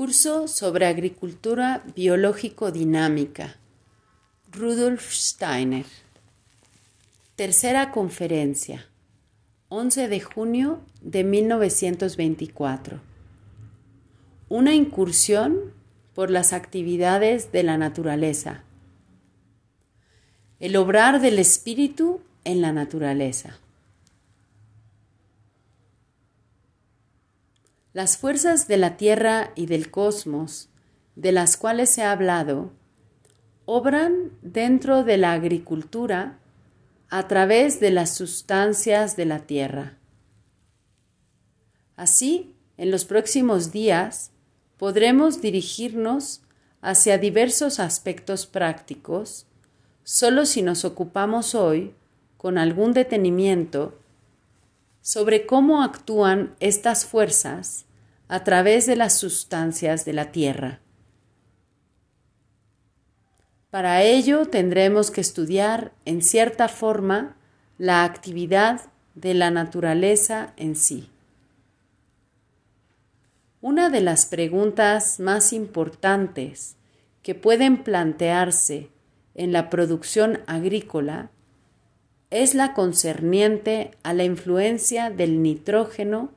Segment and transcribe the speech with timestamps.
[0.00, 3.56] Curso sobre Agricultura Biológico Dinámica.
[4.50, 5.84] Rudolf Steiner.
[7.36, 8.86] Tercera conferencia.
[9.68, 12.98] 11 de junio de 1924.
[14.48, 15.74] Una incursión
[16.14, 18.64] por las actividades de la naturaleza.
[20.60, 23.58] El obrar del espíritu en la naturaleza.
[28.00, 30.70] Las fuerzas de la Tierra y del cosmos,
[31.16, 32.72] de las cuales ha hablado,
[33.66, 36.38] obran dentro de la agricultura
[37.10, 39.98] a través de las sustancias de la Tierra.
[41.94, 44.30] Así, en los próximos días,
[44.78, 46.40] podremos dirigirnos
[46.80, 49.44] hacia diversos aspectos prácticos,
[50.04, 51.94] solo si nos ocupamos hoy,
[52.38, 53.98] con algún detenimiento,
[55.02, 57.84] sobre cómo actúan estas fuerzas
[58.30, 60.78] a través de las sustancias de la Tierra.
[63.70, 67.36] Para ello tendremos que estudiar en cierta forma
[67.76, 68.82] la actividad
[69.16, 71.10] de la naturaleza en sí.
[73.60, 76.76] Una de las preguntas más importantes
[77.24, 78.90] que pueden plantearse
[79.34, 81.30] en la producción agrícola
[82.30, 86.30] es la concerniente a la influencia del nitrógeno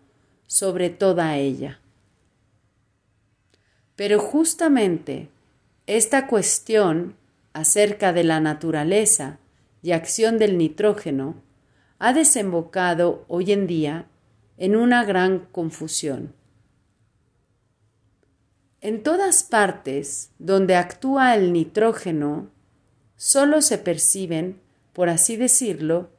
[0.48, 1.82] sobre toda ella.
[3.96, 5.30] Pero justamente
[5.86, 7.16] esta cuestión
[7.54, 9.40] acerca de la naturaleza
[9.82, 11.36] y acción del nitrógeno
[12.00, 14.08] ha desembocado hoy en día
[14.58, 16.34] en una gran confusión.
[18.82, 22.50] En todas partes donde actúa el nitrógeno,
[23.16, 24.62] solo se perciben
[24.94, 26.12] por así decirlo,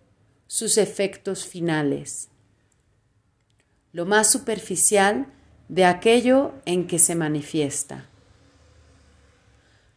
[0.46, 2.28] sus efectos finales,
[3.92, 5.26] lo más superficial
[5.74, 8.06] de aquello en que se manifiesta.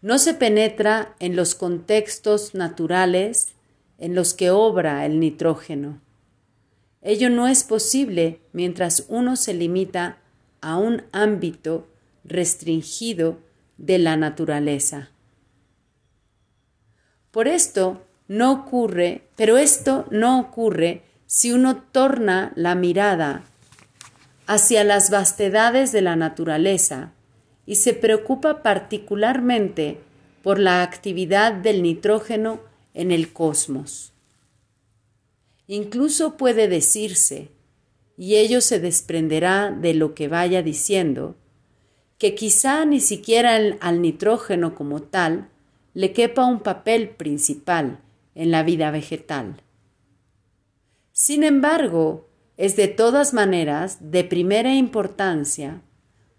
[0.02, 3.54] No se penetra en los contextos naturales
[4.00, 6.02] en los que obra el nitrógeno.
[7.04, 10.18] Ello no es posible mientras uno se limita
[10.62, 11.88] a un ámbito
[12.24, 13.38] restringido
[13.78, 15.12] de la naturaleza.
[17.30, 23.44] Por esto, no ocurre, pero esto no ocurre si uno torna la mirada
[24.48, 27.12] hacia las vastedades de la naturaleza
[27.66, 30.00] y se preocupa particularmente
[30.42, 32.62] por la actividad del nitrógeno
[32.94, 34.14] en el cosmos.
[35.68, 37.50] Incluso puede decirse,
[38.18, 41.36] y ello se desprenderá de lo que vaya diciendo,
[42.18, 45.50] que quizá ni siquiera al nitrógeno como tal
[45.94, 48.00] le quepa un papel principal
[48.34, 49.62] en la vida vegetal.
[51.12, 52.27] Sin embargo,
[52.58, 55.82] es de todas maneras de primera importancia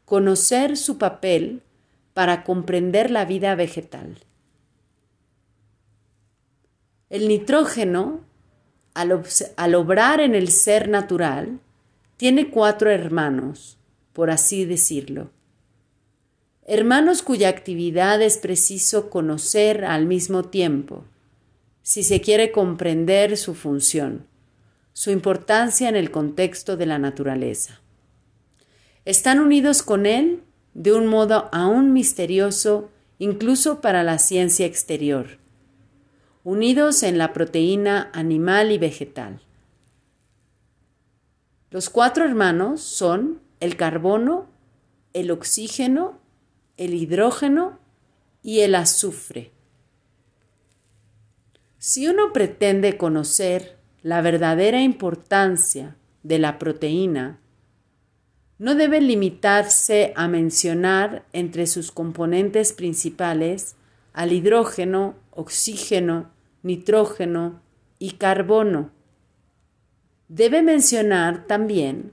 [0.04, 1.62] conocer su papel
[2.12, 4.18] para comprender la vida vegetal.
[7.10, 8.20] El nitrógeno,
[8.94, 11.60] al, obrar en el ser natural,
[12.16, 13.78] tiene cuatro hermanos,
[14.12, 15.30] por así decirlo.
[16.66, 21.04] Hermanos cuya actividad es preciso conocer al mismo tiempo
[21.82, 24.26] si se quiere comprender su función,
[24.98, 27.80] su importancia en el contexto de la naturaleza.
[29.04, 30.42] Están unidos con él
[30.74, 35.38] de un modo aún misterioso incluso para la ciencia exterior,
[36.42, 39.40] unidos en la proteína animal y vegetal.
[41.70, 44.48] Los cuatro hermanos son el carbono,
[45.12, 46.18] el oxígeno,
[46.76, 47.78] el hidrógeno
[48.42, 49.52] y el azufre.
[51.78, 57.38] Si uno pretende conocer la verdadera importancia de la proteína,
[58.58, 63.76] no debe limitarse a mencionar entre sus componentes principales
[64.12, 66.30] al hidrógeno, oxígeno,
[66.62, 67.60] nitrógeno
[67.98, 68.90] y carbono.
[70.28, 72.12] Debe mencionar también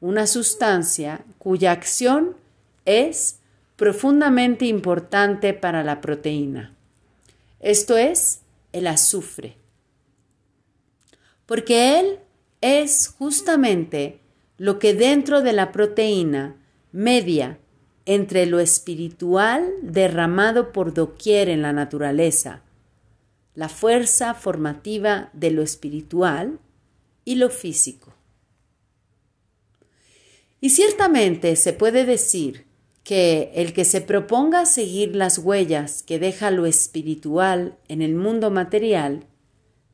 [0.00, 2.36] una sustancia cuya acción
[2.84, 3.38] es
[3.76, 6.74] profundamente importante para la proteína.
[7.60, 8.40] Esto es
[8.72, 9.61] el azufre.
[11.52, 12.18] Porque él
[12.62, 14.20] es justamente
[14.56, 16.56] lo que dentro de la proteína
[16.92, 17.58] media
[18.06, 22.62] entre lo espiritual derramado por doquier en la naturaleza,
[23.54, 26.58] la fuerza formativa de lo espiritual
[27.26, 28.14] y lo físico.
[30.58, 32.64] Y ciertamente se puede decir
[33.04, 38.50] que el que se proponga seguir las huellas que deja lo espiritual en el mundo
[38.50, 39.26] material,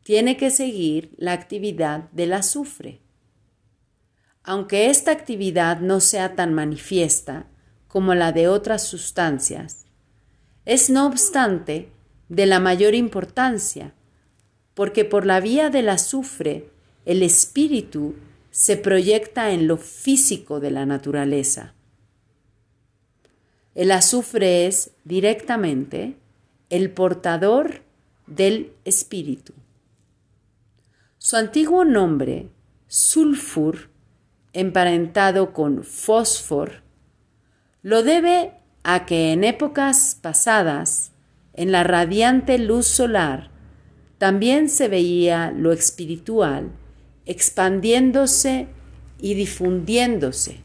[0.09, 3.03] tiene que seguir la actividad del azufre.
[4.43, 7.47] Aunque esta actividad no sea tan manifiesta,
[7.89, 9.85] como la de otras sustancias,
[10.65, 11.91] es no obstante
[12.31, 13.93] de la mayor importancia,
[14.73, 16.71] porque por la vía del azufre
[17.05, 18.15] el espíritu
[18.51, 21.75] se proyecta en lo físico de la naturaleza.
[23.75, 26.17] El azufre es directamente
[26.71, 27.83] el portador
[28.27, 29.53] del espíritu.
[31.29, 32.49] Su antiguo nombre,
[32.87, 33.91] sulfur,
[34.55, 36.81] emparentado con fósfor,
[37.83, 41.13] lo debe a que en épocas pasadas,
[41.53, 43.51] en la radiante luz solar,
[44.17, 46.71] también se veía lo espiritual
[47.27, 48.69] expandiéndose
[49.21, 50.63] y difundiéndose.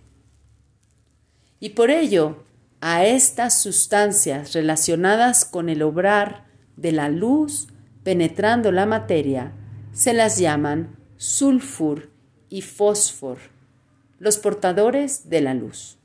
[1.60, 2.46] Y por ello,
[2.80, 6.46] a estas sustancias relacionadas con el obrar
[6.78, 7.68] de la luz
[8.06, 9.52] penetrando la materia,
[9.94, 12.10] se las llaman sulfur
[12.50, 13.38] y fósfor,
[14.20, 15.98] los portadores de la luz.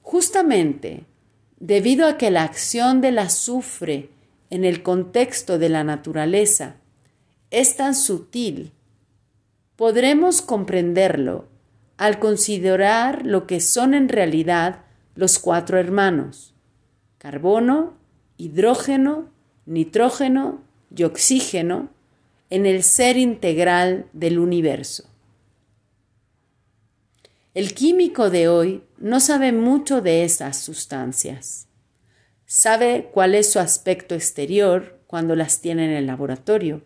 [0.00, 1.04] Justamente,
[1.60, 4.10] debido a que la acción del azufre
[4.50, 6.76] en el contexto de la naturaleza
[7.50, 8.72] es tan sutil,
[9.76, 11.48] podremos comprenderlo
[11.98, 14.84] al considerar lo que son en realidad
[15.14, 16.54] los cuatro hermanos,
[17.18, 17.94] carbono,
[18.38, 19.28] hidrógeno,
[19.66, 20.60] nitrógeno
[20.94, 21.90] y oxígeno,
[22.50, 25.04] en el ser integral del universo.
[27.54, 31.66] El químico de hoy no sabe mucho de esas sustancias.
[32.46, 36.82] Sabe cuál es su aspecto exterior cuando las tiene en el laboratorio,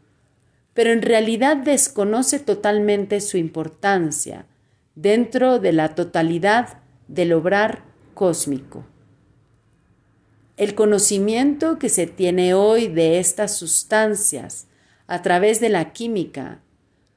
[0.74, 4.46] pero en realidad desconoce totalmente su importancia
[4.94, 8.84] dentro de la totalidad del obrar cósmico.
[10.56, 14.68] El conocimiento que se tiene hoy de estas sustancias
[15.06, 16.60] a través de la química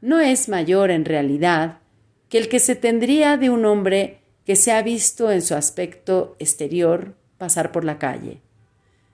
[0.02, 1.80] no es mayor en realidad
[2.28, 6.36] que el que se tendría de un hombre que se ha visto en su aspecto
[6.40, 8.42] exterior pasar por la calle,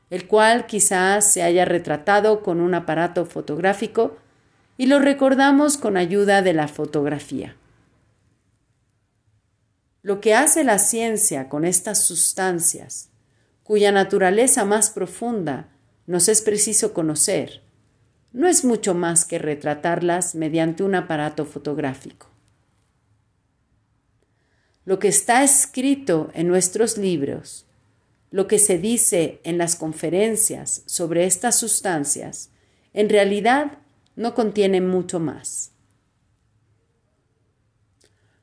[0.10, 4.18] el cual quizás se haya retratado con un aparato fotográfico
[4.76, 7.56] y lo recordamos con ayuda de la fotografía.
[10.02, 13.10] Lo que hace la ciencia con estas sustancias,
[13.66, 15.70] cuya naturaleza más profunda
[16.06, 17.64] nos es preciso conocer,
[18.32, 22.28] no es mucho más que retratarlas mediante un aparato fotográfico.
[24.86, 27.66] Lo que está escrito en nuestros libros,
[28.30, 32.52] lo que se dice en las conferencias sobre estas sustancias,
[32.94, 33.80] en realidad
[34.16, 35.72] no contiene mucho más.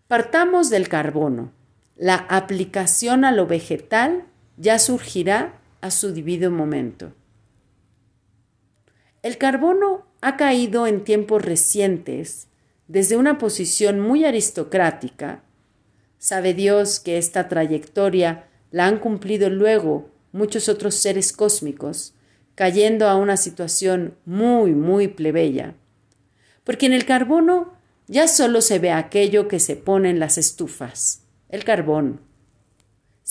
[0.08, 1.52] Partamos del carbono.
[1.94, 4.24] La aplicación a lo vegetal
[4.56, 7.12] ya surgirá a su debido momento.
[9.22, 12.49] El carbono ha caído en tiempos recientes
[12.88, 15.43] desde una posición muy aristocrática.
[16.19, 22.14] Sabe Dios que esta trayectoria la han cumplido luego muchos otros seres cósmicos,
[22.55, 25.75] cayendo a una situación muy, muy plebeya.
[26.64, 27.75] Porque en el carbono
[28.08, 32.20] ya solo se ve aquello que se pone en las estufas, el carbón.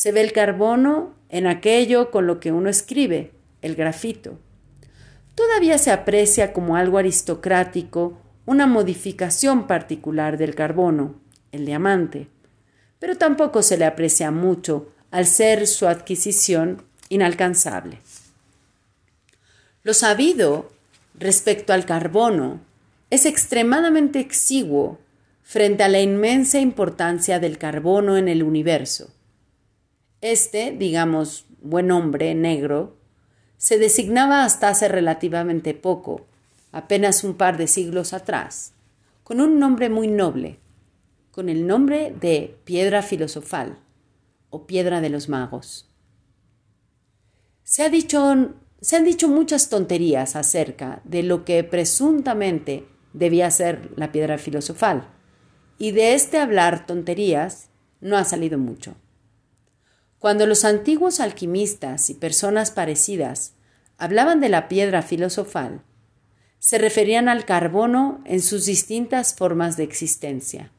[0.01, 4.39] Se ve el carbono en aquello con lo que uno escribe, el grafito
[5.35, 8.17] todavía se aprecia como algo aristocrático
[8.47, 11.21] una modificación particular del carbono,
[11.51, 12.29] el diamante,
[12.97, 17.99] pero tampoco se le aprecia mucho al ser su adquisición inalcanzable.
[19.83, 20.71] Lo sabido
[21.13, 22.59] respecto al carbono
[23.11, 24.97] es extremadamente exiguo
[25.43, 29.13] frente a la inmensa importancia del carbono en el universo.
[30.21, 32.95] Este, digamos, buen hombre negro,
[33.57, 36.27] se designaba hasta hace relativamente poco,
[36.71, 38.73] apenas un par de siglos atrás,
[39.23, 40.59] con un nombre muy noble,
[41.31, 43.79] con el nombre de piedra filosofal
[44.51, 45.89] o piedra de los magos.
[47.63, 53.91] Se, ha dicho, se han dicho muchas tonterías acerca de lo que presuntamente debía ser
[53.95, 55.07] la piedra filosofal,
[55.79, 57.69] y de este hablar tonterías
[58.01, 58.95] no ha salido mucho.
[60.21, 63.53] Cuando los antiguos alquimistas y personas parecidas
[63.97, 65.81] hablaban de la piedra filosofal,
[66.59, 70.71] se referían al carbono en sus distintas formas de existencia.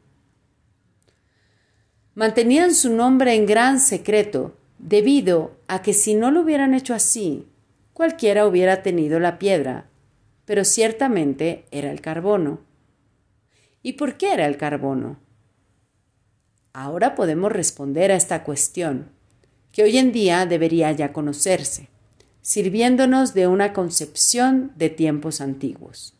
[2.15, 7.49] Mantenían su nombre en gran secreto debido a que si no lo hubieran hecho así,
[7.95, 9.89] cualquiera hubiera tenido la piedra,
[10.45, 12.61] pero ciertamente era el carbono.
[13.83, 15.19] ¿Y por qué era el carbono?
[16.73, 19.21] Ahora podemos responder a esta cuestión
[19.73, 21.88] que hoy en día debería ya conocerse,
[22.43, 26.14] sirviéndonos de una concepción de tiempos antiguos.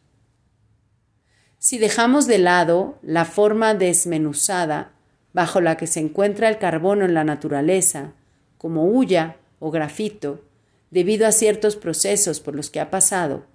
[1.59, 4.92] Si dejamos de lado la forma desmenuzada
[5.32, 8.14] bajo la que se encuentra el carbono en la naturaleza,
[8.59, 10.44] como hulla o grafito,
[10.90, 13.47] debido a ciertos procesos por los que ha pasado,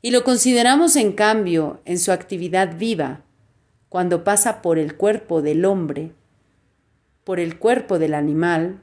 [0.00, 3.22] y lo consideramos en cambio en su actividad viva,
[3.88, 6.12] cuando pasa por el cuerpo del hombre,
[7.24, 8.82] por el cuerpo del animal,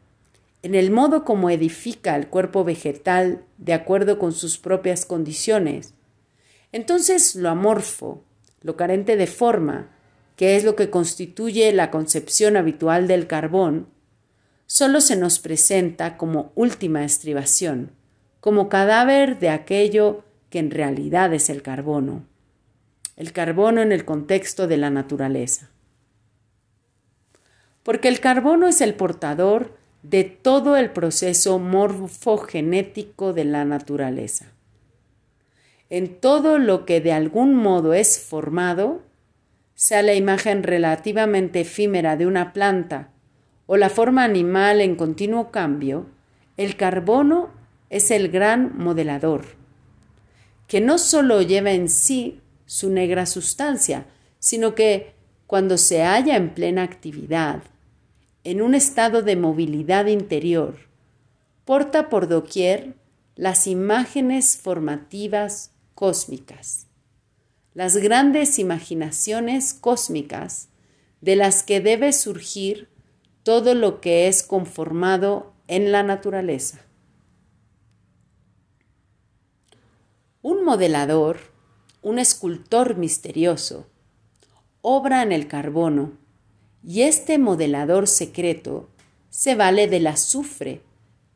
[0.61, 5.93] en el modo como edifica el cuerpo vegetal de acuerdo con sus propias condiciones,
[6.71, 8.23] entonces lo amorfo,
[8.61, 9.89] lo carente de forma,
[10.35, 13.87] que es lo que constituye la concepción habitual del carbón,
[14.65, 17.91] solo se nos presenta como última estribación,
[18.39, 22.25] como cadáver de aquello que en realidad es el carbono,
[23.15, 25.71] el carbono en el contexto de la naturaleza.
[27.83, 34.48] Porque el carbono es el portador de todo el proceso morfogenético de la naturaleza.
[35.89, 39.01] En todo lo que de algún modo es formado,
[39.75, 43.10] sea la imagen relativamente efímera de una planta,
[43.65, 46.08] o la forma animal en continuo cambio,
[46.58, 47.50] el carbono
[47.89, 49.46] es el gran modelador,
[50.68, 54.06] que no solo lleva en sí su negra sustancia,
[54.39, 55.13] sino que,
[55.48, 57.63] cuando se halla en plena actividad,
[58.43, 60.75] en un estado de movilidad interior,
[61.65, 62.96] porta por doquier
[63.36, 66.88] las imágenes formativas cósmicas,
[67.74, 70.69] las grandes imaginaciones cósmicas
[71.22, 72.89] de las que debe surgir
[73.43, 76.86] todo lo que es conformado en la naturaleza.
[80.41, 81.39] Un modelador,
[82.01, 83.88] un escultor misterioso,
[84.81, 86.18] obra en el carbono
[86.83, 88.89] y este modelador secreto
[89.29, 90.81] se vale del azufre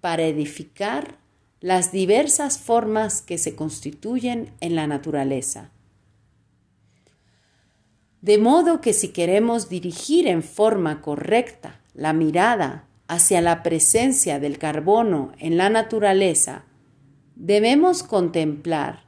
[0.01, 1.17] para edificar
[1.59, 5.71] las diversas formas que se constituyen en la naturaleza.
[8.21, 14.57] De modo que si queremos dirigir en forma correcta la mirada hacia la presencia del
[14.57, 16.63] carbono en la naturaleza,
[17.35, 19.03] debemos contemplar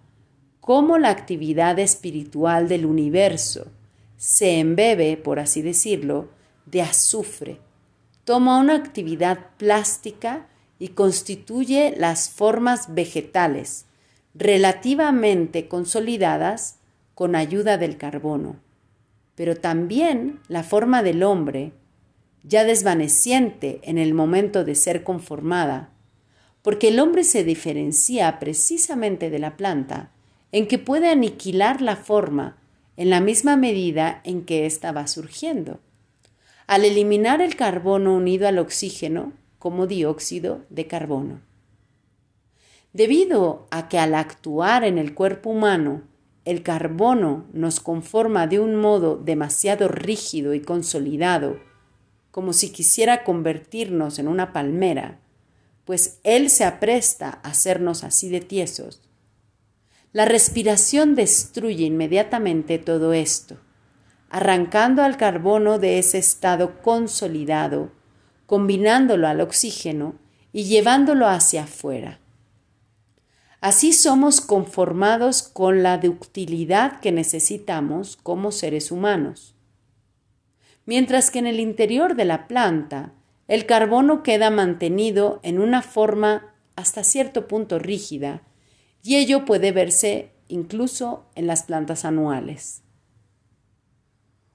[0.60, 3.72] cómo la actividad espiritual del universo
[4.18, 6.30] se embebe, por así decirlo,
[6.66, 7.60] de azufre,
[8.24, 10.48] toma una actividad plástica
[10.80, 13.86] y constituye las formas vegetales
[14.34, 16.80] relativamente consolidadas
[17.14, 18.58] con ayuda del carbono,
[19.36, 21.72] pero también la forma del hombre,
[22.44, 25.92] ya desvaneciente en el momento de ser conformada,
[26.62, 30.12] porque el hombre se diferencia precisamente de la planta
[30.52, 32.58] en que puede aniquilar la forma
[32.98, 35.80] en la misma medida en que ésta va surgiendo.
[36.68, 41.42] Al eliminar el carbono unido al oxígeno como dióxido de carbono.
[42.94, 46.04] Debido a que al actuar en el cuerpo humano
[46.46, 51.60] el carbono nos conforma de un modo demasiado rígido y consolidado,
[52.32, 55.20] como si quisiera convertirnos en una palmera,
[55.86, 59.02] pues él se apresta a hacernos así de tiesos.
[60.16, 63.58] La respiración destruye inmediatamente todo esto,
[64.30, 67.92] arrancando al carbono de ese estado consolidado,
[68.46, 70.16] combinándolo al oxígeno
[70.54, 72.22] y llevándolo hacia afuera.
[73.60, 79.56] Así somos conformados con la ductilidad que necesitamos como seres humanos
[80.86, 83.12] mientras que en el interior de la planta
[83.48, 88.42] el carbono queda mantenido en una forma hasta cierto punto rígida,
[89.06, 92.82] y ello puede verse incluso en las plantas anuales.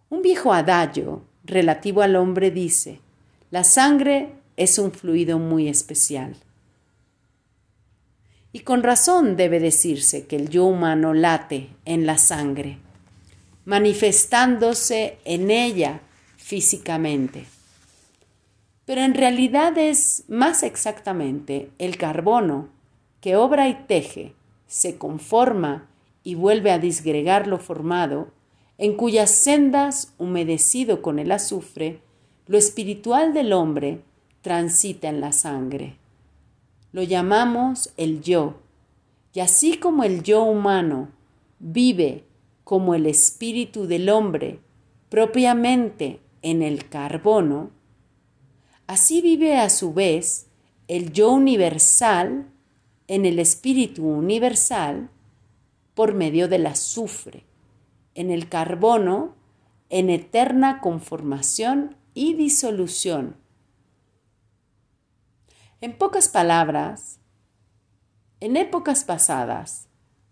[0.09, 3.01] Un viejo adagio relativo al hombre dice,
[3.53, 6.35] la sangre es un fluido muy especial.
[8.51, 12.79] Y con razón debe decirse que el yo humano late en la sangre,
[13.65, 16.01] manifestándose en ella
[16.37, 17.45] físicamente.
[18.85, 22.69] Pero en realidad es más exactamente el carbono
[23.21, 24.35] que obra y teje,
[24.71, 25.89] se conforma
[26.23, 28.29] y vuelve a disgregar lo formado,
[28.79, 32.01] en cuyas sendas, humedecido con el azufre,
[32.47, 34.03] lo espiritual del hombre
[34.43, 35.97] transita en la sangre.
[36.93, 38.61] Lo llamamos el yo,
[39.33, 41.09] y así como el yo humano
[41.59, 42.25] vive
[42.63, 44.61] como el espíritu del hombre
[45.09, 47.71] propiamente en el carbono,
[48.87, 50.47] así vive a su vez
[50.87, 52.47] el yo universal
[53.11, 55.11] en el espíritu universal
[55.95, 57.45] por medio del azufre,
[58.15, 59.35] en el carbono
[59.89, 63.35] en eterna conformación y disolución.
[65.81, 67.19] En pocas palabras,
[68.39, 69.89] en épocas pasadas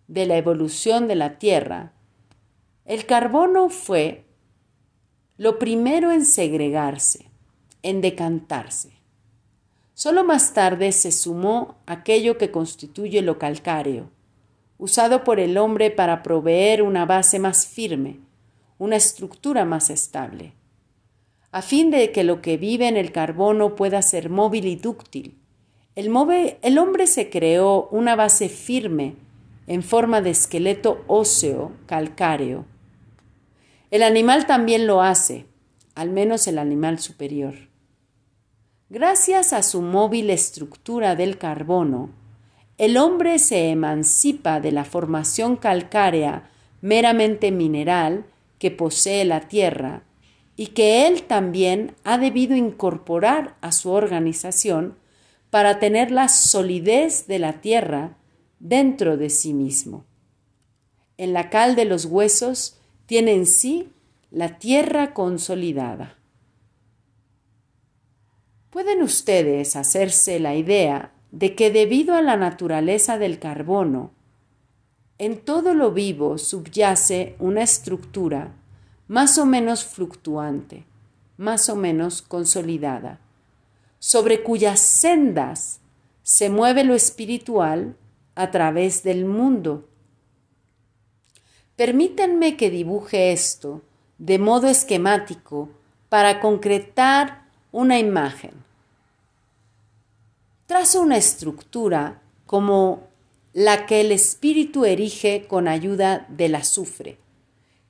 [0.06, 1.94] de la evolución de la Tierra,
[2.84, 4.24] el carbono fue
[5.36, 7.28] lo primero en segregarse,
[7.82, 8.97] en decantarse.
[9.98, 14.10] Solo más tarde se sumó aquello que constituye lo calcáreo,
[14.78, 18.20] usado por el hombre para proveer una base más firme,
[18.78, 20.52] una estructura más estable,
[21.50, 25.36] a fin de que lo que vive en el carbono pueda ser móvil y dúctil.
[25.96, 26.12] El,
[26.62, 29.16] el hombre se creó una base firme
[29.66, 32.66] en forma de esqueleto óseo calcáreo.
[33.90, 35.46] El animal también lo hace,
[35.96, 37.67] al menos el animal superior.
[38.90, 42.08] Gracias a su móvil estructura del carbono,
[42.78, 48.24] el hombre se emancipa de la formación calcárea meramente mineral
[48.58, 50.04] que posee la Tierra
[50.56, 54.96] y que él también ha debido incorporar a su organización
[55.50, 58.16] para tener la solidez de la Tierra
[58.58, 60.06] dentro de sí mismo.
[61.18, 63.92] En la cal de los huesos tiene en sí
[64.30, 66.17] la Tierra consolidada.
[68.70, 74.10] Pueden ustedes hacerse la idea de que debido a la naturaleza del carbono,
[75.16, 78.52] en todo lo vivo subyace una estructura
[79.08, 80.84] más o menos fluctuante,
[81.38, 83.20] más o menos consolidada,
[83.98, 85.80] sobre cuyas sendas
[86.22, 87.96] se mueve lo espiritual
[88.34, 89.88] a través del mundo.
[91.74, 93.80] Permítanme que dibuje esto
[94.18, 95.70] de modo esquemático
[96.10, 98.52] para concretar una imagen.
[100.66, 103.08] Trazo una estructura como
[103.52, 107.18] la que el espíritu erige con ayuda del azufre,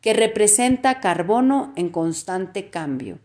[0.00, 3.18] que representa carbono en constante cambio,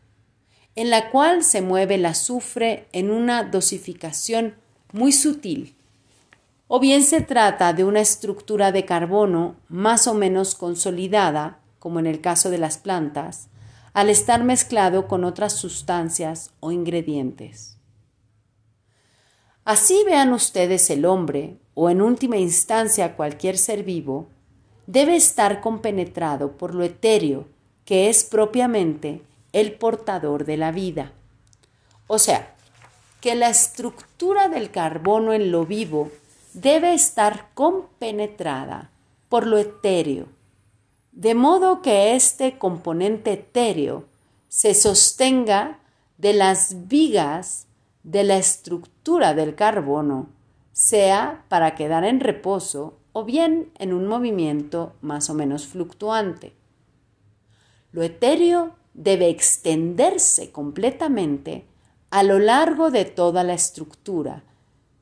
[0.75, 4.55] en la cual se mueve el azufre en una dosificación
[4.91, 5.75] muy sutil.
[6.67, 12.07] O bien se trata de una estructura de carbono más o menos consolidada, como en
[12.07, 13.49] el caso de las plantas,
[13.93, 17.77] al estar mezclado con otras sustancias o ingredientes.
[19.65, 24.27] Así vean ustedes el hombre, o en última instancia cualquier ser vivo,
[24.87, 27.47] debe estar compenetrado por lo etéreo,
[27.85, 29.21] que es propiamente
[29.53, 31.13] el portador de la vida.
[32.07, 32.53] O sea,
[33.21, 36.11] que la estructura del carbono en lo vivo
[36.53, 38.89] debe estar compenetrada
[39.29, 40.27] por lo etéreo,
[41.13, 44.05] de modo que este componente etéreo
[44.49, 45.79] se sostenga
[46.17, 47.67] de las vigas
[48.03, 50.29] de la estructura del carbono,
[50.71, 56.53] sea para quedar en reposo o bien en un movimiento más o menos fluctuante.
[57.91, 61.67] Lo etéreo debe extenderse completamente
[62.09, 64.43] a lo largo de toda la estructura.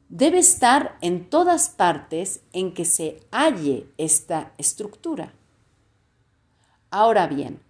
[0.10, 5.34] Debe estar en todas partes en que se halle esta estructura.
[6.92, 7.62] Ahora bien,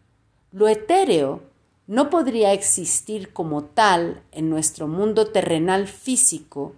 [0.51, 1.43] lo etéreo
[1.86, 6.73] no podría existir como tal en nuestro mundo terrenal físico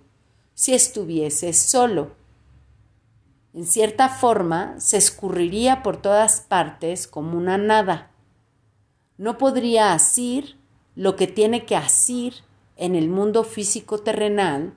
[0.53, 2.11] si estuviese solo.
[3.53, 8.11] En cierta forma, se escurriría por todas partes como una nada.
[9.17, 10.57] No podría asir
[10.95, 12.33] lo que tiene que asir
[12.75, 14.73] en el mundo físico terrenal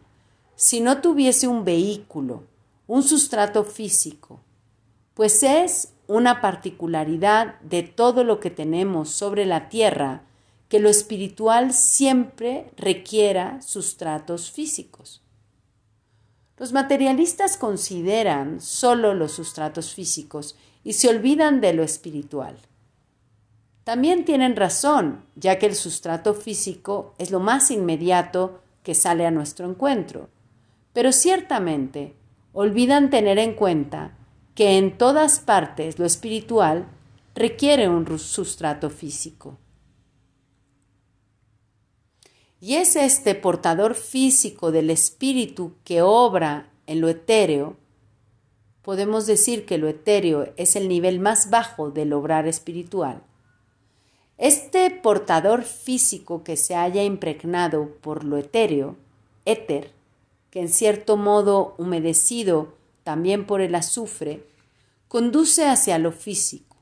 [0.54, 2.44] si no tuviese un vehículo,
[2.86, 4.40] un sustrato físico,
[5.14, 10.22] pues es una particularidad de todo lo que tenemos sobre la tierra
[10.68, 15.22] que lo espiritual siempre requiera sustratos físicos.
[16.58, 22.56] Los materialistas consideran solo los sustratos físicos y se olvidan de lo espiritual.
[23.84, 29.30] También tienen razón, ya que el sustrato físico es lo más inmediato que sale a
[29.30, 30.28] nuestro encuentro,
[30.92, 32.14] pero ciertamente
[32.52, 34.16] olvidan tener en cuenta
[34.56, 36.88] que en todas partes lo espiritual
[37.34, 39.58] requiere un sustrato físico.
[42.58, 47.76] Y es este portador físico del espíritu que obra en lo etéreo.
[48.80, 53.22] Podemos decir que lo etéreo es el nivel más bajo del obrar espiritual.
[54.38, 58.96] Este portador físico que se haya impregnado por lo etéreo,
[59.44, 59.92] éter,
[60.50, 62.74] que en cierto modo humedecido
[63.06, 64.48] también por el azufre,
[65.06, 66.76] conduce hacia lo físico,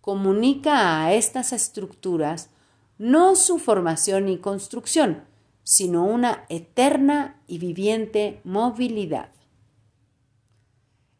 [0.00, 2.48] comunica a estas estructuras
[2.96, 5.24] no su formación y construcción,
[5.64, 9.28] sino una eterna y viviente movilidad.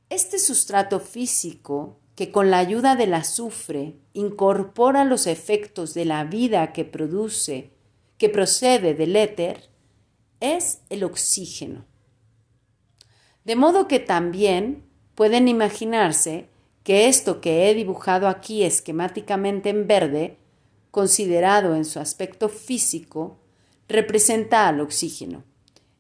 [0.09, 6.73] Este sustrato físico, que con la ayuda del azufre incorpora los efectos de la vida
[6.73, 7.75] que produce,
[8.17, 9.69] que procede del éter,
[10.41, 11.88] es el oxígeno.
[13.49, 14.85] De modo que también
[15.15, 16.51] pueden imaginarse
[16.85, 20.37] que esto que he dibujado aquí esquemáticamente en verde
[20.91, 23.39] considerado en su aspecto físico,
[23.89, 25.45] representa al oxígeno,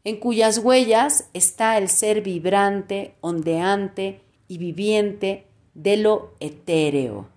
[0.04, 7.30] en cuyas huellas está el ser vibrante, ondeante y viviente de lo etéreo.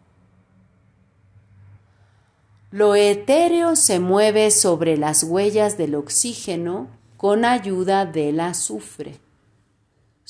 [2.69, 9.30] Lo etéreo se mueve sobre las huellas del oxígeno con ayuda del azufre.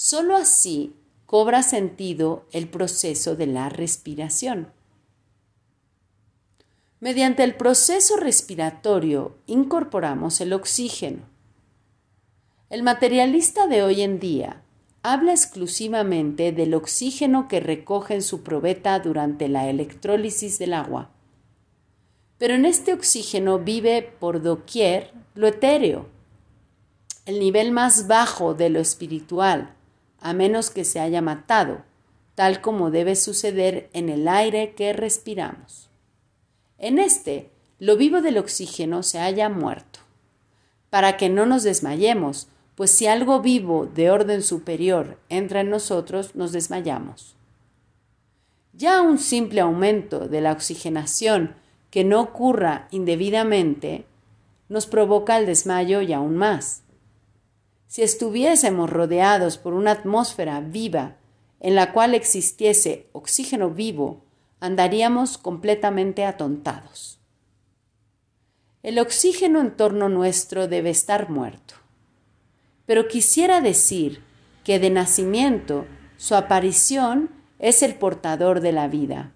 [0.04, 0.96] Solo así
[1.28, 4.74] cobra sentido el proceso de la respiración.
[7.00, 11.22] Mediante el proceso respiratorio incorporamos el oxígeno.
[12.72, 14.64] El materialista de hoy en día
[15.04, 21.12] habla exclusivamente del oxígeno que recoge en su probeta durante la electrólisis del agua.
[22.40, 26.08] Pero en este oxígeno vive por doquier lo etéreo,
[27.28, 29.76] el nivel más bajo de lo espiritual,
[30.22, 31.84] a menos que se haya matado,
[32.36, 35.90] tal como debe suceder en el aire que respiramos.
[36.78, 40.00] En este, lo vivo del oxígeno se haya muerto,
[40.90, 46.36] para que no nos desmayemos, pues si algo vivo de orden superior entra en nosotros,
[46.36, 47.36] nos desmayamos.
[48.74, 51.56] Ya un simple aumento de la oxigenación
[51.90, 54.06] que no ocurra indebidamente
[54.70, 56.84] nos provoca el desmayo y aún más.
[57.92, 61.18] Si estuviésemos rodeados por una atmósfera viva
[61.60, 64.24] en la cual existiese oxígeno vivo,
[64.62, 67.20] andaríamos completamente atontados.
[68.82, 71.74] El oxígeno en torno nuestro debe estar muerto.
[72.86, 74.24] Pero quisiera decir
[74.64, 79.34] que de nacimiento su aparición es el portador de la vida,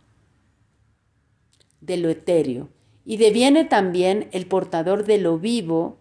[1.81, 2.69] de lo etéreo,
[3.03, 5.99] y deviene también el portador de lo vivo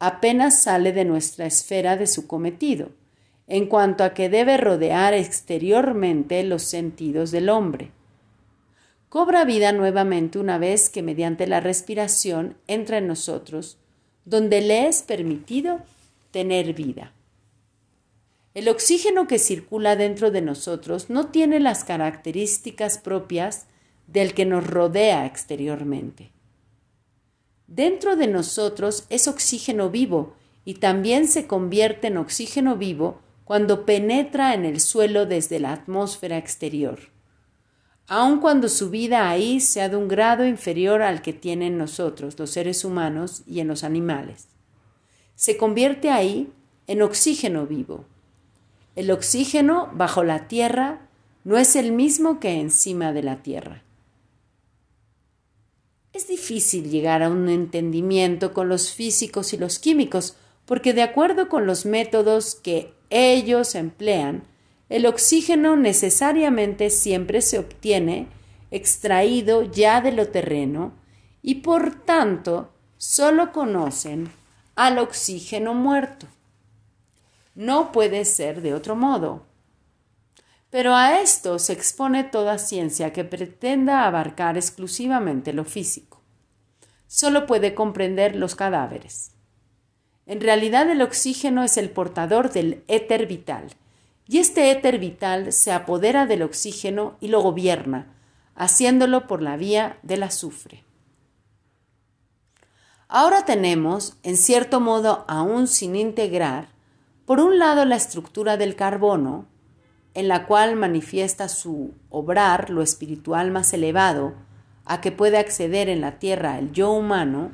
[0.00, 2.88] apenas sale de nuestra esfera de su cometido,
[3.46, 7.92] en cuanto a que debe rodear exteriormente los sentidos del hombre.
[9.10, 13.76] Cobra vida nuevamente una vez que mediante la respiración entra en nosotros,
[14.24, 15.80] donde le es permitido
[16.30, 17.12] tener vida.
[18.54, 23.66] El oxígeno que circula dentro de nosotros no tiene las características propias
[24.06, 26.30] del que nos rodea exteriormente.
[27.70, 34.54] Dentro de nosotros es oxígeno vivo y también se convierte en oxígeno vivo cuando penetra
[34.54, 36.98] en el suelo desde la atmósfera exterior,
[38.08, 42.50] aun cuando su vida ahí sea de un grado inferior al que tienen nosotros, los
[42.50, 44.48] seres humanos, y en los animales.
[45.36, 46.52] Se convierte ahí
[46.88, 48.04] en oxígeno vivo.
[48.96, 51.08] El oxígeno bajo la tierra
[51.44, 53.84] no es el mismo que encima de la tierra.
[56.12, 61.48] Es difícil llegar a un entendimiento con los físicos y los químicos, porque de acuerdo
[61.48, 64.42] con los métodos que ellos emplean,
[64.88, 68.26] el oxígeno necesariamente siempre se obtiene
[68.72, 70.92] extraído ya de lo terreno
[71.42, 74.30] y por tanto solo conocen
[74.74, 76.26] al oxígeno muerto.
[77.54, 79.49] No puede ser de otro modo.
[80.70, 86.22] Pero a esto se expone toda ciencia que pretenda abarcar exclusivamente lo físico.
[87.08, 89.32] Solo puede comprender los cadáveres.
[90.26, 93.70] En realidad el oxígeno es el portador del éter vital,
[94.28, 98.14] y este éter vital se apodera del oxígeno y lo gobierna,
[98.54, 100.84] haciéndolo por la vía del azufre.
[103.08, 106.68] Ahora tenemos, en cierto modo aún sin integrar,
[107.26, 109.46] por un lado la estructura del carbono,
[110.14, 114.34] en la cual manifiesta su obrar lo espiritual más elevado
[114.84, 117.50] a que puede acceder en la tierra el yo humano,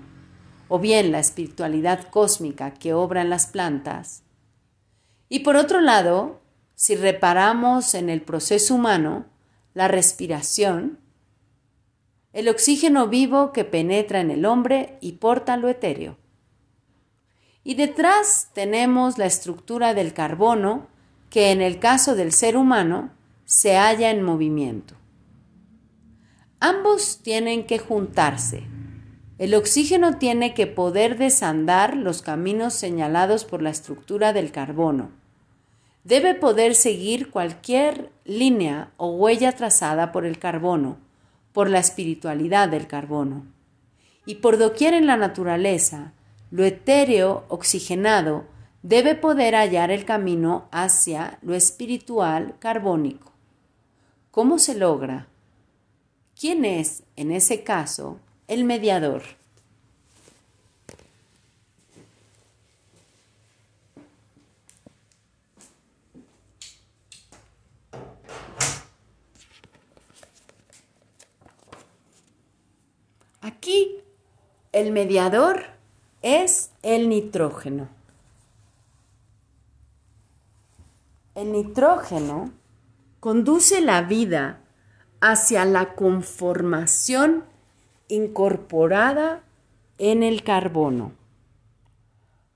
[0.68, 4.22] o bien la espiritualidad cósmica que obra en las plantas.
[5.28, 6.40] Y por otro lado,
[6.74, 9.26] si reparamos en el proceso humano,
[9.74, 10.98] la respiración,
[12.32, 16.16] el oxígeno vivo que penetra en el hombre y porta lo etéreo.
[17.64, 20.86] Y detrás tenemos la estructura del carbono,
[21.36, 23.10] que en el caso del ser humano
[23.44, 24.94] se halla en movimiento.
[26.60, 28.62] Ambos tienen que juntarse.
[29.36, 35.10] El oxígeno tiene que poder desandar los caminos señalados por la estructura del carbono.
[36.04, 40.96] Debe poder seguir cualquier línea o huella trazada por el carbono,
[41.52, 43.44] por la espiritualidad del carbono.
[44.24, 46.14] Y por doquier en la naturaleza,
[46.50, 48.55] lo etéreo oxigenado
[48.86, 53.32] debe poder hallar el camino hacia lo espiritual carbónico.
[54.30, 55.26] ¿Cómo se logra?
[56.38, 59.22] ¿Quién es, en ese caso, el mediador?
[73.40, 73.96] Aquí
[74.70, 75.64] El mediador
[76.22, 77.95] es el nitrógeno.
[81.46, 82.50] El nitrógeno
[83.20, 84.64] conduce la vida
[85.20, 87.44] hacia la conformación
[88.08, 89.44] incorporada
[89.98, 91.12] en el carbono.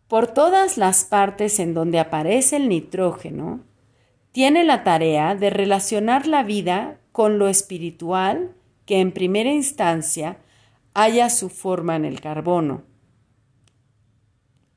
[0.09, 3.61] Por todas las partes en donde aparece el nitrógeno,
[4.33, 10.39] tiene la tarea de relacionar la vida con lo espiritual que en primera instancia
[10.95, 12.83] haya su forma en el carbono.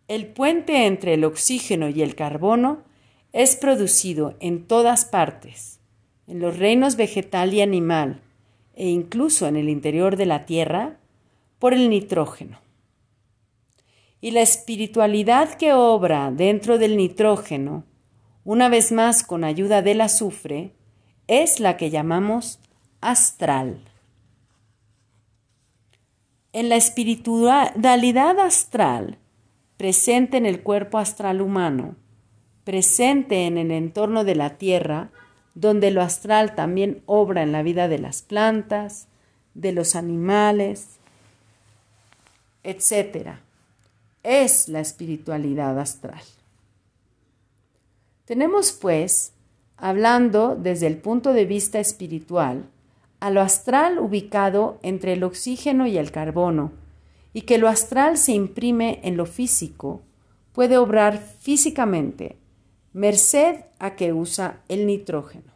[0.08, 2.93] El puente entre el oxígeno y el carbono
[3.34, 5.80] es producido en todas partes,
[6.28, 8.22] en los reinos vegetal y animal,
[8.76, 10.98] e incluso en el interior de la Tierra,
[11.58, 12.60] por el nitrógeno.
[14.22, 17.84] Y la espiritualidad que obra dentro del nitrógeno,
[18.46, 20.72] una vez más con ayuda del azufre,
[21.28, 22.60] es la que llamamos
[23.02, 23.80] astral.
[26.54, 29.18] En la espiritualidad astral,
[29.78, 31.96] presente en el cuerpo astral humano,
[32.64, 35.10] presente en el entorno de la Tierra,
[35.56, 39.08] donde lo astral también obra en la vida de las plantas,
[39.54, 40.98] de los animales,
[42.64, 43.36] etc.
[44.24, 46.22] Es la espiritualidad astral.
[48.26, 49.34] Tenemos pues,
[49.78, 52.70] hablando desde el punto de vista espiritual,
[53.20, 56.72] a lo astral ubicado entre el oxígeno y el carbono,
[57.34, 60.02] y que lo astral se imprime en lo físico,
[60.52, 62.38] puede obrar físicamente,
[62.94, 65.52] merced a que usa el nitrógeno.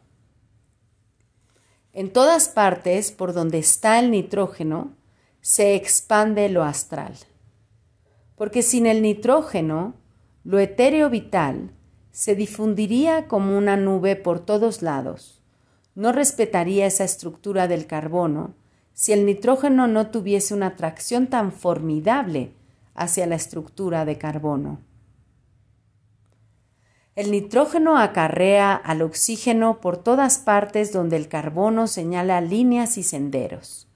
[1.93, 4.93] En todas partes por donde está el nitrógeno,
[5.41, 7.13] se expande lo astral.
[8.35, 9.95] Porque sin el nitrógeno,
[10.43, 11.71] lo etéreo vital
[12.11, 15.37] se difundiría como una nube por todos lados
[15.97, 18.53] no respetaría esa estructura del carbono
[18.93, 22.53] si el nitrógeno no tuviese una atracción tan formidable
[22.93, 24.79] hacia la estructura de carbono.
[27.17, 33.87] El nitrógeno acarrea al oxígeno por todas partes donde el carbono señala líneas y senderos.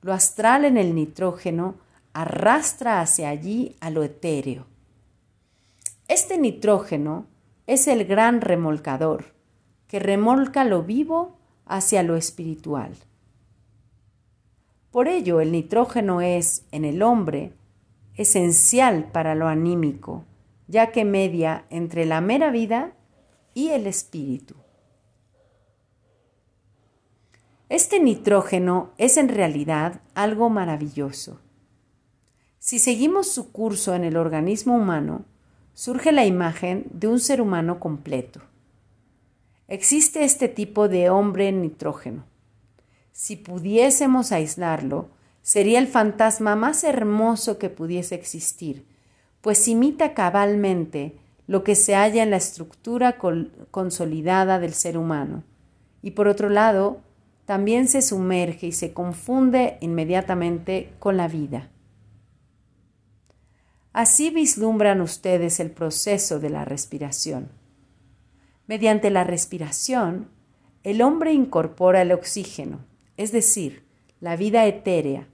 [0.00, 1.74] Lo astral en el nitrógeno
[2.12, 4.66] arrastra hacia allí a lo etéreo.
[6.06, 7.26] Este nitrógeno
[7.66, 9.34] es el gran remolcador,
[9.88, 12.92] que remolca lo vivo hacia lo espiritual.
[14.92, 17.54] Por ello, el nitrógeno es, en el hombre,
[18.14, 20.22] esencial para lo anímico,
[20.72, 22.94] ya que media entre la mera vida
[23.52, 24.54] y el espíritu.
[27.68, 31.42] Este nitrógeno es en realidad algo maravilloso.
[32.58, 35.26] Si seguimos su curso en el organismo humano,
[35.74, 38.40] surge la imagen de un ser humano completo.
[39.68, 42.24] Existe este tipo de hombre en nitrógeno.
[43.12, 45.10] Si pudiésemos aislarlo,
[45.42, 48.90] sería el fantasma más hermoso que pudiese existir,
[49.42, 53.18] pues imita cabalmente lo que se halla en la estructura
[53.70, 55.44] consolidada del ser humano.
[56.00, 57.00] Y por otro lado,
[57.44, 61.68] también se sumerge y se confunde inmediatamente con la vida.
[63.92, 67.50] Así vislumbran ustedes el proceso de la respiración.
[68.66, 70.30] Mediante la respiración,
[70.82, 72.78] el hombre incorpora el oxígeno,
[73.16, 73.84] es decir,
[74.20, 75.28] la vida etérea.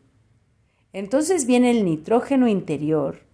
[0.92, 3.27] Entonces viene el nitrógeno interior,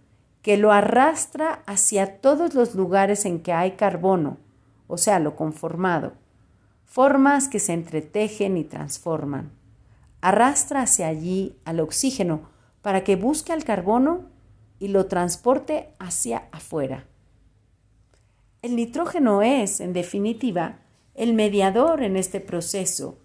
[0.45, 4.37] que lo arrastra hacia todos los lugares en que hay carbono,
[4.85, 6.13] o sea, lo conformado,
[6.85, 9.49] formas que se entretejen y transforman.
[10.21, 12.41] Arrastra hacia allí al oxígeno
[12.83, 14.25] para que busque al carbono
[14.77, 17.07] y lo transporte hacia afuera.
[18.61, 20.77] El nitrógeno es, en definitiva,
[21.15, 23.17] el mediador en este proceso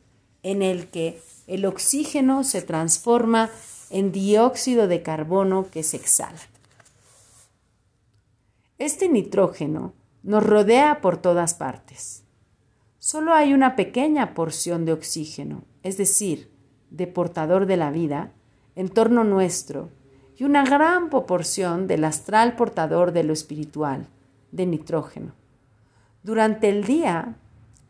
[0.43, 3.51] en el que el oxígeno se transforma
[3.91, 6.50] en dióxido de carbono que se exhala.
[8.81, 12.25] Este nitrógeno nos rodea por todas partes.
[12.99, 16.51] Solo hay una pequeña porción de oxígeno, es decir,
[16.89, 18.33] de portador de la vida,
[18.77, 19.91] en torno nuestro,
[20.35, 24.07] y una gran proporción del astral portador de lo espiritual,
[24.51, 25.33] de nitrógeno.
[26.23, 27.37] Durante el día,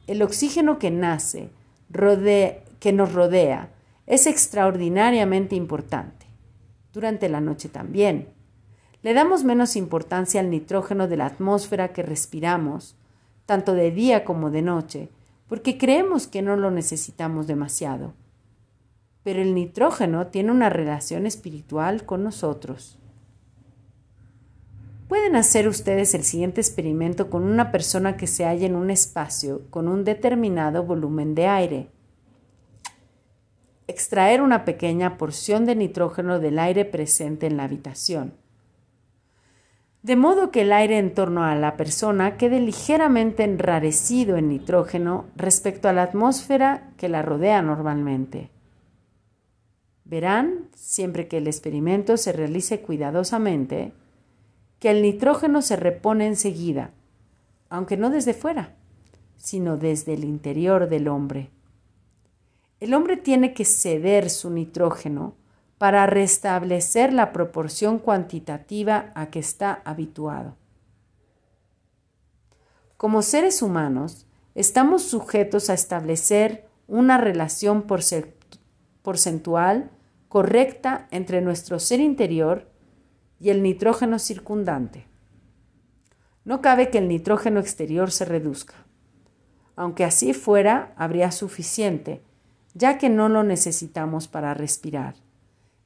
[0.09, 1.50] el oxígeno que nace,
[2.81, 3.70] que nos rodea,
[4.09, 6.26] es extraordinariamente importante.
[6.92, 8.39] Durante la noche también.
[9.03, 12.97] Le damos menos importancia al nitrógeno de la atmósfera que respiramos,
[13.47, 15.09] tanto de día como de noche,
[15.49, 18.13] porque creemos que no lo necesitamos demasiado.
[19.23, 22.99] Pero el nitrógeno tiene una relación espiritual con nosotros.
[25.09, 29.63] Pueden hacer ustedes el siguiente experimento con una persona que se halla en un espacio
[29.71, 31.89] con un determinado volumen de aire.
[33.89, 38.35] extraer una pequeña porción de nitrógeno del aire presente en la habitación.
[40.03, 45.27] De modo que el aire en torno a la persona quede ligeramente enrarecido en nitrógeno
[45.37, 48.51] respecto a la atmósfera que la rodea normalmente.
[50.05, 53.93] Verán, siempre que el experimento se realice cuidadosamente,
[54.79, 56.93] que el nitrógeno se repone enseguida,
[57.69, 58.75] aunque no desde fuera,
[59.37, 61.51] sino desde el interior del hombre.
[62.81, 65.35] El hombre tiene que ceder su nitrógeno
[65.81, 70.59] para restablecer la proporción cuantitativa a que está habituado.
[72.99, 77.87] Como seres humanos, estamos sujetos a establecer una relación
[79.01, 79.90] porcentual
[80.29, 82.69] correcta entre nuestro ser interior
[83.38, 85.07] y el nitrógeno circundante.
[86.45, 88.75] No cabe que el nitrógeno exterior se reduzca.
[89.77, 92.23] Aunque así fuera, habría suficiente
[92.75, 95.14] ya que no lo necesitamos para respirar.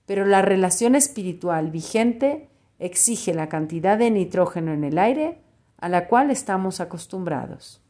[0.07, 5.39] Pero la relación espiritual vigente exige la cantidad de nitrógeno en el aire
[5.79, 7.81] a la cual estamos acostumbrados.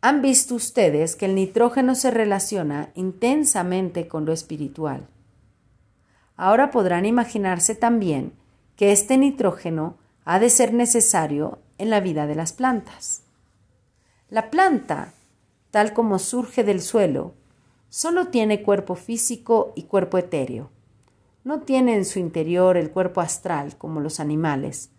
[0.00, 5.08] Han visto ustedes que el nitrógeno se relaciona intensamente con lo espiritual.
[6.36, 8.34] Ahora podrán imaginarse también
[8.76, 13.22] que este nitrógeno ha de ser necesario en la vida de las plantas.
[14.28, 15.14] La planta
[15.70, 17.34] tal como surge del suelo,
[17.94, 20.72] solo tiene cuerpo físico y cuerpo etéreo.
[21.44, 24.90] No tiene en su interior el cuerpo astral como los animales,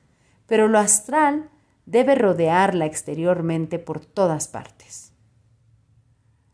[0.48, 1.50] pero lo astral
[1.86, 5.12] debe rodearla exteriormente por todas partes.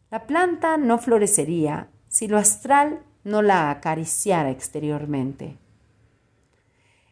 [0.10, 5.60] La planta no florecería si lo astral no la acariciara exteriormente.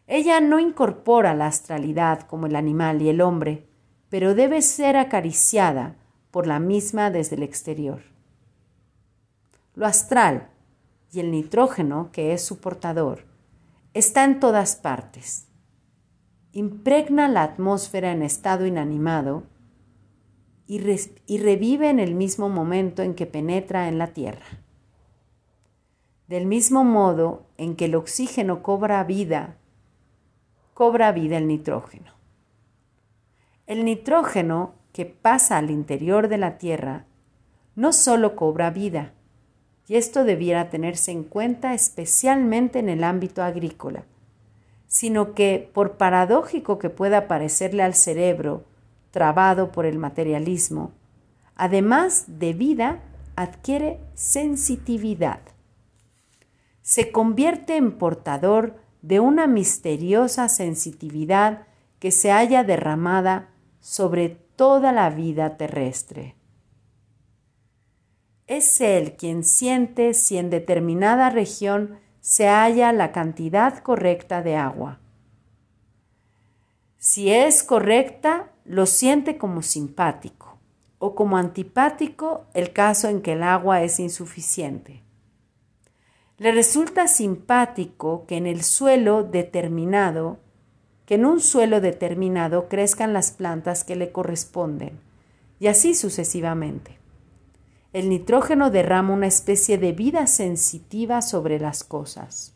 [0.08, 3.68] Ella no incorpora la astralidad como el animal y el hombre,
[4.08, 5.94] pero debe ser acariciada
[6.32, 8.10] por la misma desde el exterior.
[9.74, 10.50] Lo astral
[11.12, 13.24] y el nitrógeno, que es su portador,
[13.94, 15.48] está en todas partes.
[16.52, 19.44] Impregna la atmósfera en estado inanimado
[20.66, 20.78] y,
[21.38, 24.46] revive en el mismo momento en que penetra en la Tierra.
[26.28, 29.56] Del mismo modo en que el oxígeno cobra vida,
[30.74, 32.12] cobra vida el nitrógeno.
[33.66, 37.06] El nitrógeno que pasa al interior de la tierra
[37.74, 39.12] no solo cobra vida,
[39.90, 44.04] y esto debiera tenerse en cuenta especialmente en el ámbito agrícola,
[44.86, 48.62] sino que, por paradójico que pueda parecerle al cerebro,
[49.10, 50.92] trabado por el materialismo,
[51.56, 53.00] además de vida,
[53.34, 55.40] adquiere sensitividad.
[56.82, 61.66] Se convierte en portador de una misteriosa sensitividad
[61.98, 63.48] que se halla derramada
[63.80, 66.36] sobre toda la vida terrestre.
[68.50, 74.98] Es Él quien siente si en determinada región se halla la cantidad correcta de agua.
[76.98, 80.58] Si es correcta, lo siente como simpático
[80.98, 85.04] o como antipático el caso en que el agua es insuficiente.
[86.36, 90.40] Le resulta simpático que en el suelo determinado
[91.06, 94.98] que en un suelo determinado crezcan las plantas que le corresponden,
[95.60, 96.99] y así sucesivamente.
[97.92, 102.54] El nitrógeno derrama una especie de vida sensitiva sobre las cosas.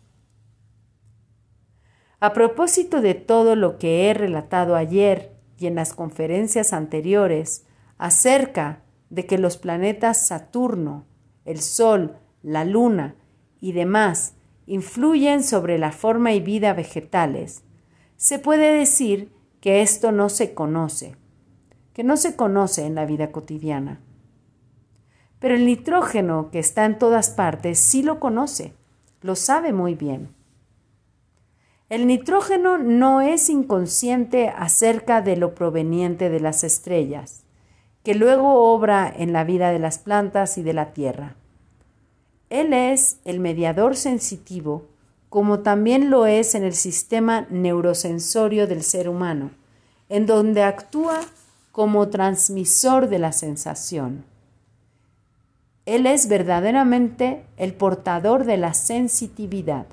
[2.20, 7.66] A propósito de todo lo que he relatado ayer y en las conferencias anteriores
[7.98, 11.04] acerca de que los planetas Saturno,
[11.44, 13.16] el Sol, la Luna
[13.60, 17.64] y demás influyen sobre la forma y vida vegetales,
[18.16, 21.16] se puede decir que esto no se conoce,
[21.92, 24.00] que no se conoce en la vida cotidiana.
[25.44, 28.72] Pero el nitrógeno que está en todas partes sí lo conoce,
[29.20, 30.30] lo sabe muy bien.
[31.90, 37.42] El nitrógeno no es inconsciente acerca de lo proveniente de las estrellas,
[38.02, 41.36] que luego obra en la vida de las plantas y de la tierra.
[42.48, 44.86] Él es el mediador sensitivo
[45.28, 49.50] como también lo es en el sistema neurosensorio del ser humano,
[50.08, 51.20] en donde actúa
[51.70, 54.24] como transmisor de la sensación.
[55.86, 59.86] Él es verdaderamente el portador de la sensitividad.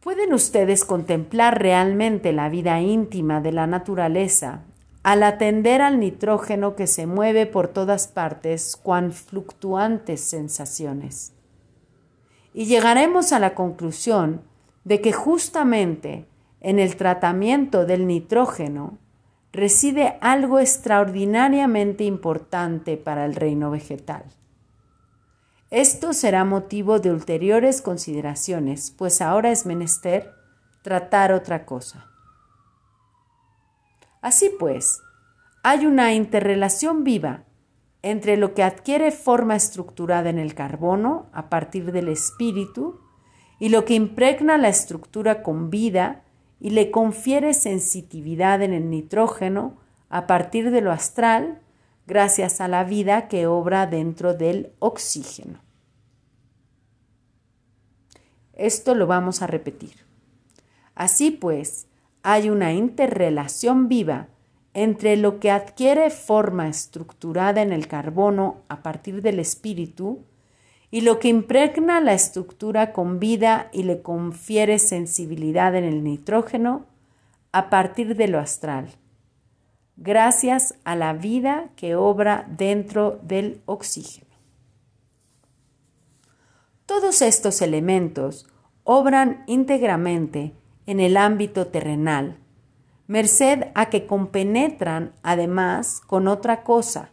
[0.00, 4.60] ¿Pueden ustedes contemplar realmente la vida íntima de la naturaleza
[5.02, 11.34] al atender al nitrógeno que se mueve por todas partes cuan fluctuantes sensaciones?
[12.54, 14.42] y llegaremos a la conclusión
[14.84, 16.26] de que justamente
[16.60, 18.96] en el tratamiento del nitrógeno
[19.54, 24.24] reside algo extraordinariamente importante para el reino vegetal.
[25.70, 30.32] Esto será motivo de ulteriores consideraciones, pues ahora es menester
[30.82, 32.10] tratar otra cosa.
[34.20, 35.00] Así pues,
[35.62, 37.44] hay una interrelación viva
[38.02, 43.00] entre lo que adquiere forma estructurada en el carbono a partir del espíritu
[43.60, 46.23] y lo que impregna la estructura con vida
[46.64, 49.76] y le confiere sensitividad en el nitrógeno
[50.08, 51.60] a partir de lo astral
[52.06, 55.58] gracias a la vida que obra dentro del oxígeno.
[58.54, 60.06] Esto lo vamos a repetir.
[60.94, 61.86] Así pues,
[62.22, 64.28] hay una interrelación viva
[64.72, 70.24] entre lo que adquiere forma estructurada en el carbono a partir del espíritu
[70.94, 76.86] y lo que impregna la estructura con vida y le confiere sensibilidad en el nitrógeno
[77.50, 78.90] a partir de lo astral,
[79.96, 84.36] gracias a la vida que obra dentro del oxígeno.
[86.86, 88.46] Todos estos elementos
[88.84, 90.54] obran íntegramente
[90.86, 92.38] en el ámbito terrenal,
[93.08, 97.10] merced a que compenetran además con otra cosa,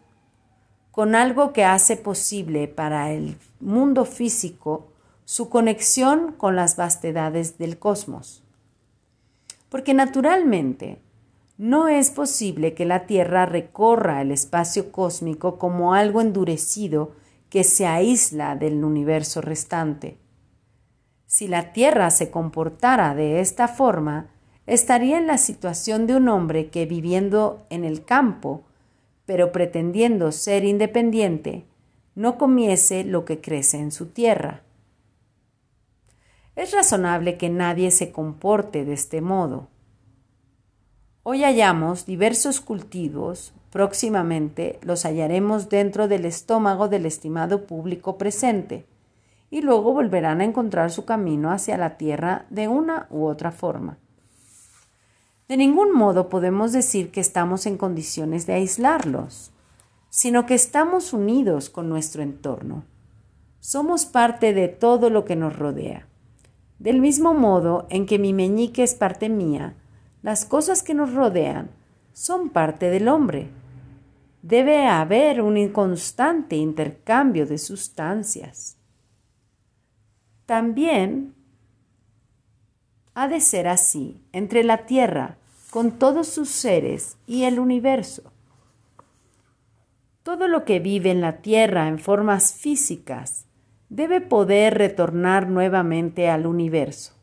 [0.91, 4.87] con algo que hace posible para el mundo físico
[5.25, 8.43] su conexión con las vastedades del cosmos.
[9.69, 10.99] Porque naturalmente
[11.57, 17.11] no es posible que la Tierra recorra el espacio cósmico como algo endurecido
[17.49, 20.17] que se aísla del universo restante.
[21.27, 24.27] Si la Tierra se comportara de esta forma,
[24.65, 28.63] estaría en la situación de un hombre que viviendo en el campo,
[29.25, 31.65] pero pretendiendo ser independiente,
[32.15, 34.63] no comiese lo que crece en su tierra.
[36.55, 39.69] Es razonable que nadie se comporte de este modo.
[41.23, 48.85] Hoy hallamos diversos cultivos, próximamente los hallaremos dentro del estómago del estimado público presente,
[49.49, 53.97] y luego volverán a encontrar su camino hacia la tierra de una u otra forma.
[55.51, 59.51] De ningún modo podemos decir que estamos en condiciones de aislarlos,
[60.09, 62.85] sino que estamos unidos con nuestro entorno.
[63.59, 66.07] Somos parte de todo lo que nos rodea.
[66.79, 69.75] Del mismo modo en que mi meñique es parte mía,
[70.21, 71.69] las cosas que nos rodean
[72.13, 73.49] son parte del hombre.
[74.43, 78.77] Debe haber un inconstante intercambio de sustancias.
[80.45, 81.35] También
[83.13, 85.39] ha de ser así entre la tierra
[85.71, 88.23] con todos sus seres y el universo.
[90.21, 93.45] Todo lo que vive en la Tierra en formas físicas
[93.87, 97.13] debe poder retornar nuevamente al universo.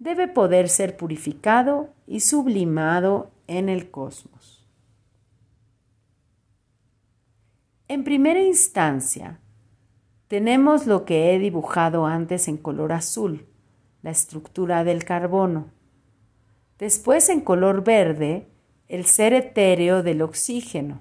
[0.00, 4.66] Debe poder ser purificado y sublimado en el cosmos.
[7.86, 9.38] En primera instancia,
[10.26, 13.46] tenemos lo que he dibujado antes en color azul,
[14.02, 15.75] la estructura del carbono.
[16.78, 18.46] Después en color verde,
[18.88, 21.00] el ser etéreo del oxígeno.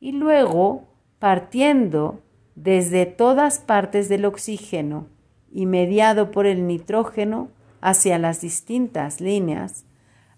[0.00, 0.88] Y luego,
[1.18, 2.20] partiendo
[2.54, 5.06] desde todas partes del oxígeno
[5.52, 7.48] y mediado por el nitrógeno
[7.80, 9.84] hacia las distintas líneas,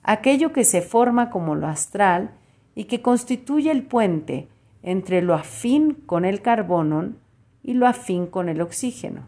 [0.02, 2.32] aquello que se forma como lo astral
[2.74, 4.48] y que constituye el puente
[4.82, 7.14] entre lo afín con el carbono
[7.62, 9.22] y lo afín con el oxígeno.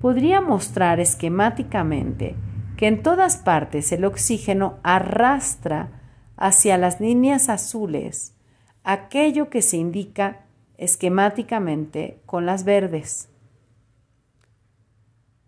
[0.00, 2.34] Podría mostrar esquemáticamente
[2.82, 6.02] que en todas partes el oxígeno arrastra
[6.36, 8.34] hacia las líneas azules
[8.82, 10.46] aquello que se indica
[10.78, 13.28] esquemáticamente con las verdes.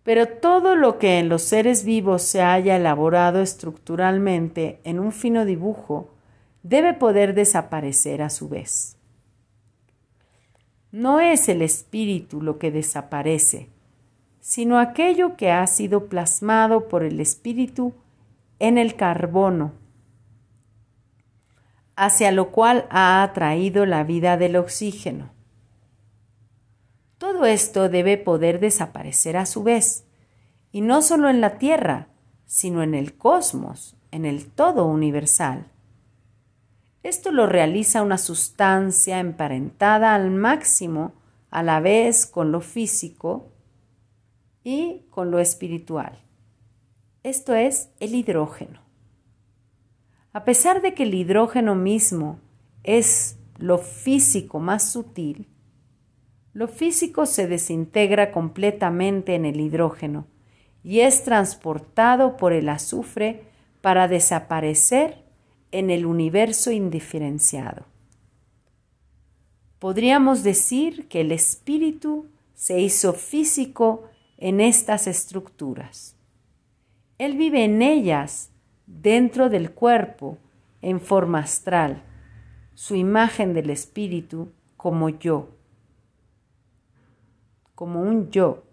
[0.04, 5.44] Pero todo lo que en los seres vivos se haya elaborado estructuralmente en un fino
[5.44, 6.14] dibujo
[6.62, 8.96] debe poder desaparecer a su vez.
[10.92, 13.73] No es el espíritu lo que desaparece,
[14.46, 17.94] sino aquello que ha sido plasmado por el espíritu
[18.58, 19.72] en el carbono,
[21.96, 25.30] hacia lo cual ha atraído la vida del oxígeno.
[27.16, 30.04] Todo esto debe poder desaparecer a su vez,
[30.72, 32.08] y no solo en la Tierra,
[32.44, 35.72] sino en el cosmos, en el todo universal.
[37.02, 41.14] Esto lo realiza una sustancia emparentada al máximo
[41.50, 43.53] a la vez con lo físico,
[44.64, 46.18] y con lo espiritual.
[47.22, 48.80] Esto es el hidrógeno.
[50.32, 52.40] A pesar de que el hidrógeno mismo
[52.82, 55.46] es lo físico más sutil,
[56.54, 60.26] lo físico se desintegra completamente en el hidrógeno
[60.82, 63.42] y es transportado por el azufre
[63.80, 65.24] para desaparecer
[65.72, 67.86] en el universo indiferenciado.
[69.78, 74.04] Podríamos decir que el espíritu se hizo físico
[74.44, 76.16] en estas estructuras.
[77.16, 78.50] Él vive en ellas,
[78.86, 80.36] dentro del cuerpo,
[80.82, 82.02] en forma astral,
[82.74, 85.48] su imagen del espíritu como yo,
[87.74, 88.64] como un yo.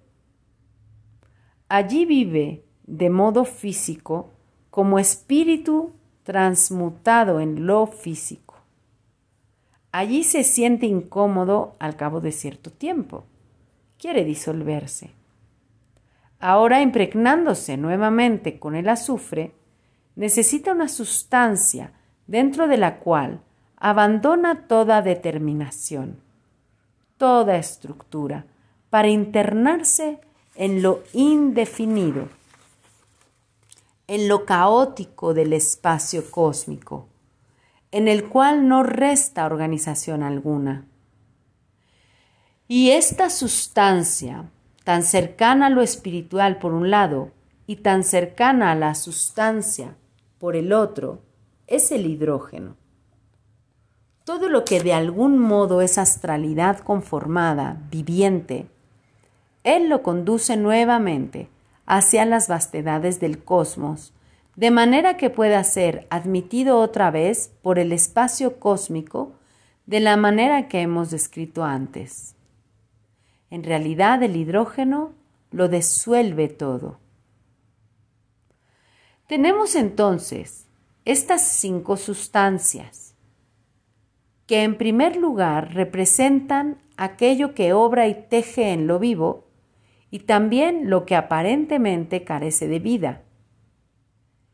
[1.69, 4.29] Allí vive de modo físico
[4.71, 5.93] como espíritu
[6.23, 8.55] transmutado en lo físico.
[9.93, 13.23] Allí se siente incómodo al cabo de cierto tiempo.
[13.97, 15.20] Quiere disolverse.
[16.41, 19.53] Ahora impregnándose nuevamente con el azufre,
[20.15, 21.93] necesita una sustancia
[22.27, 23.39] dentro de la cual
[23.77, 26.19] abandona toda determinación,
[27.17, 28.45] toda estructura,
[28.89, 30.19] para internarse
[30.55, 32.27] en lo indefinido
[34.11, 37.07] en lo caótico del espacio cósmico,
[37.91, 40.85] en el cual no resta organización alguna.
[42.67, 44.49] Y esta sustancia,
[44.83, 47.31] tan cercana a lo espiritual por un lado
[47.67, 49.95] y tan cercana a la sustancia
[50.39, 51.21] por el otro,
[51.67, 52.75] es el hidrógeno.
[54.23, 58.67] Todo lo que de algún modo es astralidad conformada, viviente,
[59.63, 61.49] él lo conduce nuevamente
[61.85, 64.13] hacia las vastedades del cosmos,
[64.55, 69.33] de manera que pueda ser admitido otra vez por el espacio cósmico
[69.85, 72.35] de la manera que hemos descrito antes.
[73.51, 75.13] En realidad el hidrógeno
[75.51, 76.99] lo disuelve todo.
[79.27, 80.67] Tenemos entonces
[81.03, 83.15] estas cinco sustancias,
[84.47, 89.47] que en primer lugar representan aquello que obra y teje en lo vivo
[90.09, 93.23] y también lo que aparentemente carece de vida,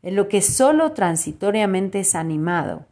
[0.02, 2.86] en lo que solo transitoriamente es animado,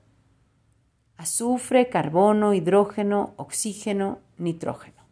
[1.16, 5.05] azufre, carbono, hidrógeno, oxígeno, nitrógeno.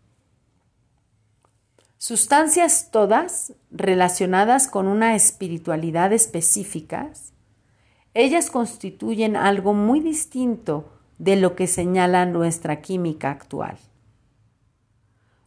[2.07, 7.09] Sustancias todas relacionadas con una espiritualidad específica,
[8.13, 13.79] ellas constituyen algo muy distinto de lo que señala nuestra química actual.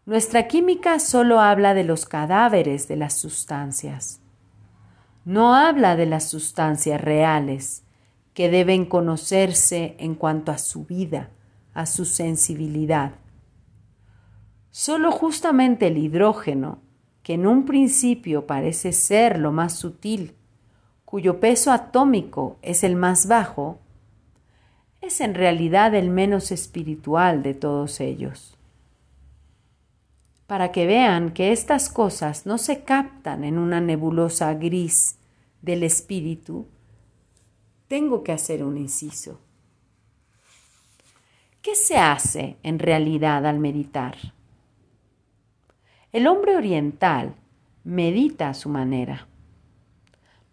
[0.08, 4.20] Nuestra química solo habla de los cadáveres de las sustancias.
[5.26, 7.84] No habla de las sustancias reales
[8.34, 11.30] que deben conocerse en cuanto a su vida,
[11.76, 13.12] a su sensibilidad.
[14.80, 16.78] Solo justamente el hidrógeno,
[17.24, 20.36] que en un principio parece ser lo más sutil,
[21.04, 23.80] cuyo peso atómico es el más bajo,
[25.02, 28.54] es en realidad el menos espiritual de todos ellos
[30.46, 35.18] para que vean que estas cosas no se captan en una nebulosa gris
[35.60, 36.68] del espíritu,
[37.88, 39.42] tengo que hacer un inciso.
[41.64, 44.37] ¿Qué se hace en realidad al meditar?
[46.18, 47.36] El hombre oriental
[47.84, 49.28] medita a su manera.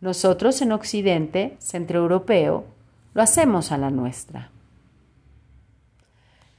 [0.00, 2.66] Nosotros en Occidente, centro europeo,
[3.14, 4.50] lo hacemos a la nuestra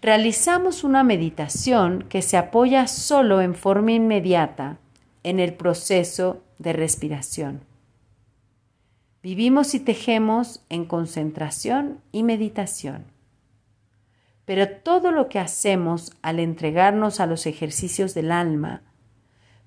[0.05, 4.77] realizamos una meditación que se apoya solo en forma inmediata
[5.23, 7.61] en el proceso de respiración.
[9.23, 13.05] Vivimos y tejemos en concentración y meditación.
[14.45, 18.83] Pero todo lo que hacemos al entregarnos a los ejercicios del alma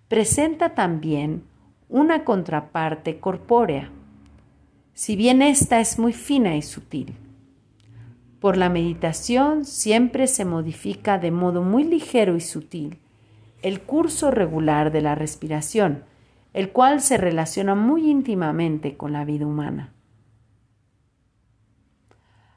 [0.09, 1.45] presenta también
[1.89, 3.91] una contraparte corpórea,
[4.95, 7.15] si bien ésta es muy fina y sutil.
[8.41, 12.99] Por la meditación siempre se modifica de modo muy ligero y sutil
[13.63, 16.05] el curso regular de la respiración,
[16.53, 19.93] el cual se relaciona muy íntimamente con la vida humana.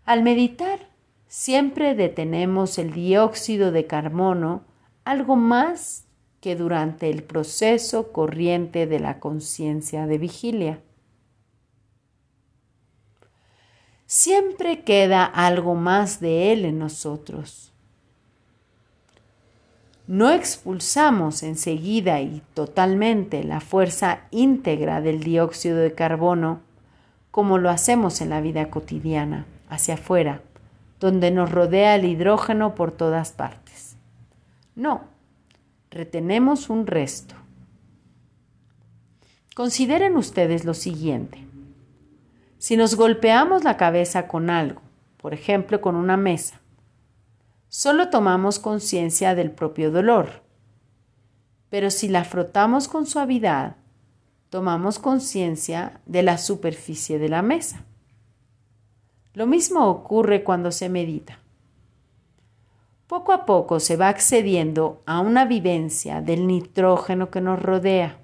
[0.06, 0.80] Al meditar,
[1.28, 4.64] siempre detenemos el dióxido de carbono
[5.04, 6.06] algo más
[6.42, 10.80] que durante el proceso corriente de la conciencia de vigilia.
[14.12, 17.72] siempre queda algo más de Él en nosotros.
[20.06, 26.60] No expulsamos enseguida y totalmente la fuerza íntegra del dióxido de carbono
[27.32, 30.42] como lo hacemos en la vida cotidiana, hacia afuera,
[31.00, 33.96] donde nos rodea el hidrógeno por todas partes.
[34.76, 35.06] No,
[35.92, 37.36] retenemos un resto.
[39.54, 41.46] Consideren ustedes lo siguiente.
[42.58, 44.82] Si nos golpeamos la cabeza con algo,
[45.18, 46.62] por ejemplo con una mesa,
[47.68, 50.44] solo tomamos conciencia del propio dolor.
[51.70, 53.76] Pero si la frotamos con suavidad,
[54.50, 57.84] tomamos conciencia de la superficie de la mesa.
[59.34, 61.41] Lo mismo ocurre cuando se medita.
[63.12, 68.20] Poco a poco se va accediendo a una vivencia del nitrógeno que nos rodea.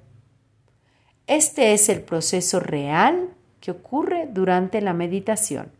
[1.27, 5.73] Este es el proceso real que ocurre durante la meditación.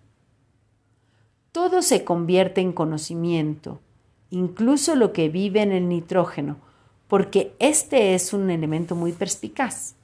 [1.54, 3.80] Todo se convierte en conocimiento,
[4.30, 6.58] incluso lo que vive en el nitrógeno,
[7.08, 9.96] porque este es un elemento muy perspicaz,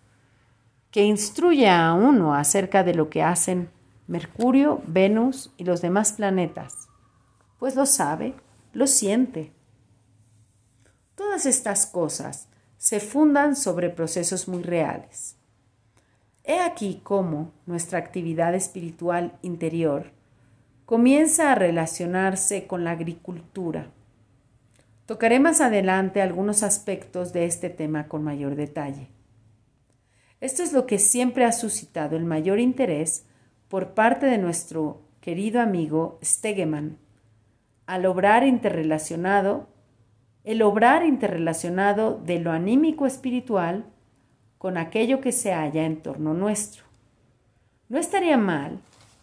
[0.91, 3.69] que instruye a uno acerca de lo que hacen
[4.07, 6.87] Mercurio, Venus y los demás planetas,
[7.59, 8.33] pues lo sabe,
[8.73, 9.51] lo siente.
[11.15, 12.47] Todas estas cosas
[12.77, 15.37] se fundan sobre procesos muy reales.
[16.43, 20.11] He aquí cómo nuestra actividad espiritual interior
[20.85, 23.91] comienza a relacionarse con la agricultura.
[25.05, 29.07] Tocaré más adelante algunos aspectos de este tema con mayor detalle.
[30.41, 33.25] Esto es lo que siempre ha suscitado el mayor interés
[33.69, 36.97] por parte de nuestro querido amigo Stegeman
[37.85, 39.67] al obrar interrelacionado,
[40.43, 43.85] el obrar interrelacionado de lo anímico espiritual
[44.57, 46.83] con aquello que se halla en torno nuestro.
[47.89, 48.79] No estaría mal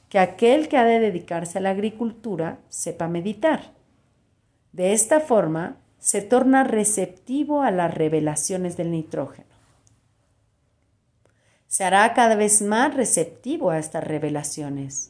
[0.09, 3.73] que aquel que ha de dedicarse a la agricultura sepa meditar.
[4.73, 9.49] De esta forma se torna receptivo a las revelaciones del nitrógeno.
[11.69, 15.10] Se hará cada vez más receptivo a estas revelaciones.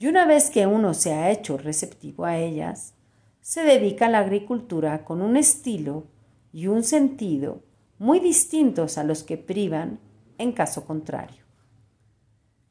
[0.00, 2.94] Y una vez que uno se ha hecho receptivo a ellas,
[3.42, 6.06] se dedica a la agricultura con un estilo
[6.54, 7.62] y un sentido
[7.98, 10.00] muy distintos a los que privan
[10.38, 11.44] en caso contrario.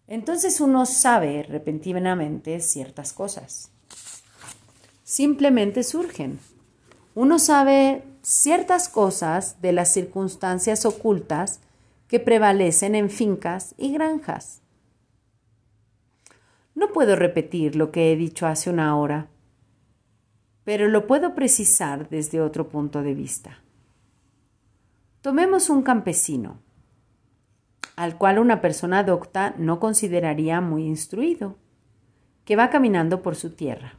[0.08, 3.70] Entonces uno sabe repentinamente ciertas cosas.
[5.04, 6.40] Simplemente surgen.
[7.14, 11.60] Uno sabe ciertas cosas de las circunstancias ocultas
[12.08, 14.62] que prevalecen en fincas y granjas.
[16.80, 19.28] No puedo repetir lo que he dicho hace una hora,
[20.64, 23.60] pero lo puedo precisar desde otro punto de vista.
[25.20, 26.62] Tomemos un campesino
[27.98, 31.58] al cual una persona docta no consideraría muy instruido,
[32.46, 33.96] que va caminando por su tierra.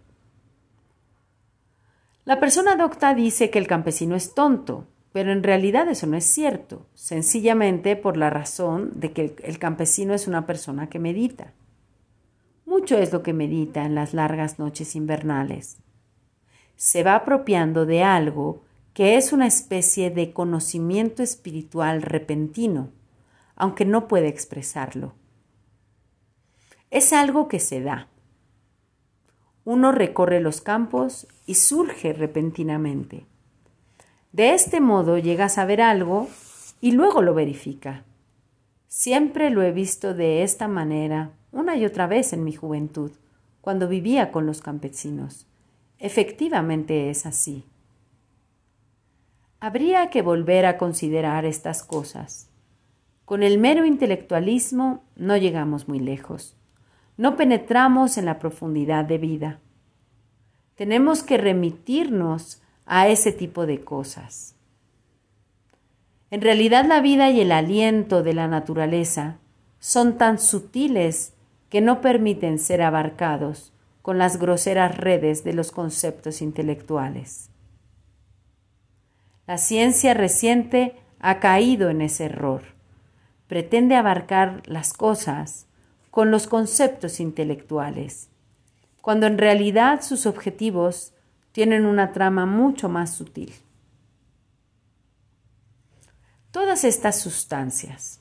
[2.25, 6.25] La persona docta dice que el campesino es tonto, pero en realidad eso no es
[6.25, 11.53] cierto, sencillamente por la razón de que el campesino es una persona que medita.
[12.71, 15.79] Mucho es lo que medita en las largas noches invernales.
[16.77, 18.63] Se va apropiando de algo
[18.95, 22.93] que es una especie de conocimiento espiritual repentino,
[23.57, 25.15] aunque no puede expresarlo.
[26.93, 28.07] Es algo que se da.
[29.65, 33.27] Uno recorre los campos y surge repentinamente.
[34.31, 36.29] De este modo llega a saber algo
[36.81, 38.05] y luego lo verifica.
[38.87, 43.13] Siempre lo he visto de esta manera una y otra vez en mi juventud,
[43.61, 45.47] cuando vivía con los campesinos.
[45.99, 47.65] Efectivamente es así.
[49.61, 52.49] Habría que volver a considerar estas cosas.
[53.27, 56.57] Con el mero intelectualismo no llegamos muy lejos.
[57.17, 59.61] No penetramos en la profundidad de vida.
[60.75, 64.57] Tenemos que remitirnos a ese tipo de cosas.
[66.31, 69.37] En realidad la vida y el aliento de la naturaleza
[69.79, 71.35] son tan sutiles
[71.71, 77.49] que no permiten ser abarcados con las groseras redes de los conceptos intelectuales.
[79.47, 82.63] La ciencia reciente ha caído en ese error
[83.51, 85.67] pretende abarcar las cosas
[86.13, 88.29] con los conceptos intelectuales,
[89.01, 91.15] cuando en realidad sus objetivos
[91.51, 93.53] tienen una trama mucho más sutil.
[96.53, 98.21] Todas estas sustancias,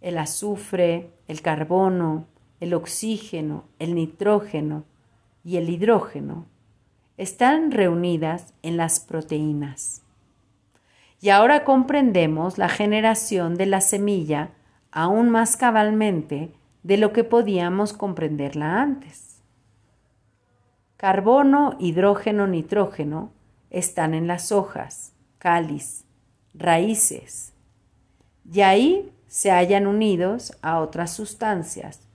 [0.00, 2.26] el azufre, el carbono,
[2.60, 4.84] el oxígeno, el nitrógeno
[5.44, 6.46] y el hidrógeno,
[7.16, 10.02] están reunidas en las proteínas.
[11.20, 14.50] Y ahora comprendemos la generación de la semilla
[14.92, 16.52] aún más cabalmente
[16.82, 19.42] de lo que podíamos comprenderla antes.
[20.96, 23.30] Carbono, hidrógeno, nitrógeno
[23.70, 26.04] están en las hojas, cáliz,
[26.54, 27.52] raíces,
[28.50, 32.07] y ahí se hallan unidos a otras sustancias.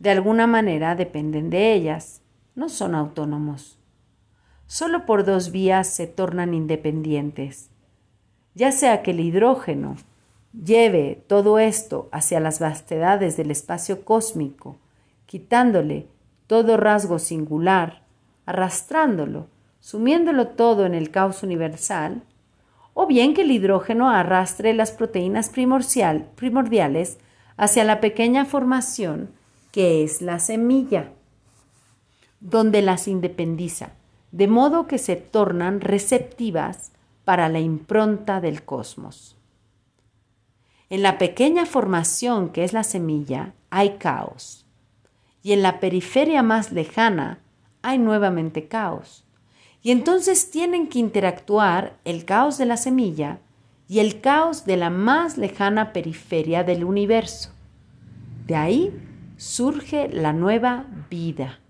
[0.00, 2.22] De alguna manera dependen de ellas,
[2.56, 3.78] no son autónomos.
[4.66, 7.70] Solo por dos vías se tornan independientes
[8.54, 9.96] ya sea que el hidrógeno
[10.52, 14.78] lleve todo esto hacia las vastedades del espacio cósmico,
[15.26, 16.08] quitándole
[16.46, 18.02] todo rasgo singular,
[18.46, 19.46] arrastrándolo,
[19.78, 22.22] sumiéndolo todo en el caos universal,
[22.92, 27.18] o bien que el hidrógeno arrastre las proteínas primordiales
[27.56, 29.30] hacia la pequeña formación
[29.72, 31.12] que es la semilla,
[32.40, 33.92] donde las independiza,
[34.32, 36.92] de modo que se tornan receptivas
[37.24, 39.36] para la impronta del cosmos.
[40.88, 44.66] En la pequeña formación que es la semilla hay caos,
[45.42, 47.38] y en la periferia más lejana
[47.82, 49.24] hay nuevamente caos.
[49.82, 53.38] Y entonces tienen que interactuar el caos de la semilla
[53.88, 57.50] y el caos de la más lejana periferia del universo.
[58.46, 58.92] De ahí
[59.40, 61.60] surge la nueva vida.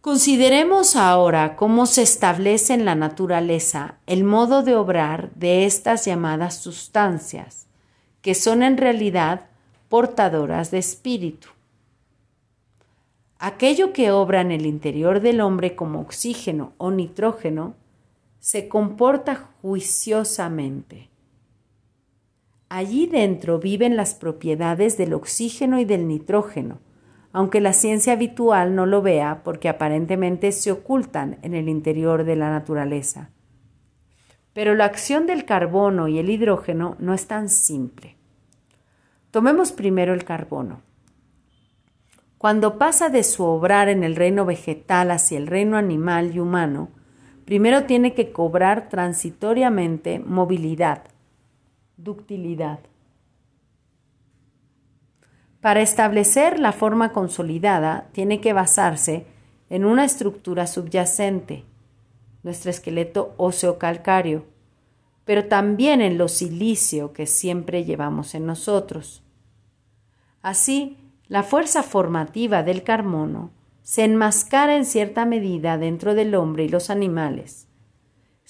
[0.00, 6.62] Consideremos ahora cómo se establece en la naturaleza el modo de obrar de estas llamadas
[6.62, 7.66] sustancias,
[8.22, 9.46] que son en realidad
[9.88, 11.48] portadoras de espíritu.
[13.40, 17.74] Aquello que obra en el interior del hombre como oxígeno o nitrógeno
[18.38, 21.09] se comporta juiciosamente.
[22.70, 26.78] Allí dentro viven las propiedades del oxígeno y del nitrógeno,
[27.32, 32.36] aunque la ciencia habitual no lo vea porque aparentemente se ocultan en el interior de
[32.36, 33.30] la naturaleza.
[34.52, 38.16] Pero la acción del carbono y el hidrógeno no es tan simple.
[39.32, 40.80] Tomemos primero el carbono.
[42.38, 46.90] Cuando pasa de su obrar en el reino vegetal hacia el reino animal y humano,
[47.44, 51.09] primero tiene que cobrar transitoriamente movilidad,
[52.02, 52.80] ductilidad.
[55.60, 59.26] Para establecer la forma consolidada, tiene que basarse
[59.68, 61.64] en una estructura subyacente,
[62.42, 64.46] nuestro esqueleto óseo calcáreo,
[65.26, 69.22] pero también en lo silicio que siempre llevamos en nosotros.
[70.40, 70.96] Así,
[71.28, 73.50] la fuerza formativa del carbono
[73.82, 77.68] se enmascara en cierta medida dentro del hombre y los animales.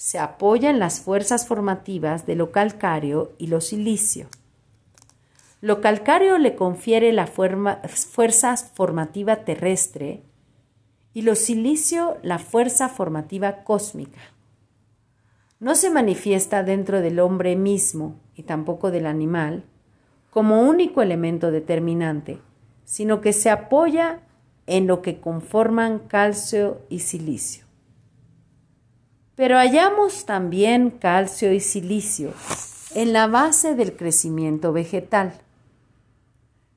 [0.01, 4.29] Se apoya en las fuerzas formativas de lo calcáreo y lo silicio.
[5.61, 10.23] Lo calcáreo le confiere la fuerza formativa terrestre
[11.13, 14.19] y lo silicio la fuerza formativa cósmica.
[15.59, 19.65] No se manifiesta dentro del hombre mismo y tampoco del animal
[20.31, 22.39] como único elemento determinante,
[22.85, 24.21] sino que se apoya
[24.65, 27.70] en lo que conforman calcio y silicio.
[29.41, 32.31] Pero hallamos también calcio y silicio
[32.93, 35.33] en la base del crecimiento vegetal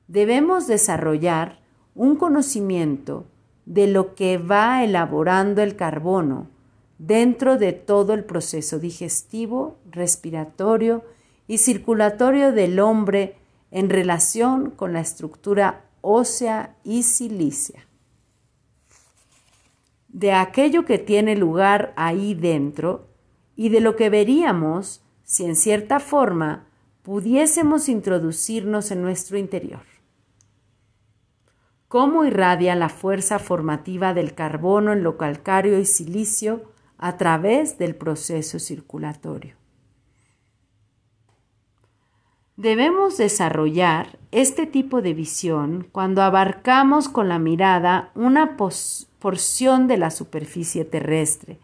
[0.07, 1.59] debemos desarrollar
[1.93, 3.27] un conocimiento
[3.67, 6.47] de lo que va elaborando el carbono
[6.97, 11.03] dentro de todo el proceso digestivo, respiratorio
[11.47, 13.35] y circulatorio del hombre
[13.69, 17.85] en relación con la estructura ósea y silicia.
[20.15, 23.09] De aquello que tiene lugar ahí dentro
[23.57, 26.67] y de lo que veríamos si en cierta forma
[27.03, 29.81] pudiésemos introducirnos en nuestro interior
[31.95, 36.63] cómo irradia la fuerza formativa del carbono en lo calcáreo y silicio
[36.97, 39.55] a través del proceso circulatorio.
[42.57, 48.57] Debemos desarrollar este tipo de visión cuando abarcamos con la mirada una
[49.25, 51.57] porción de la superficie terrestre,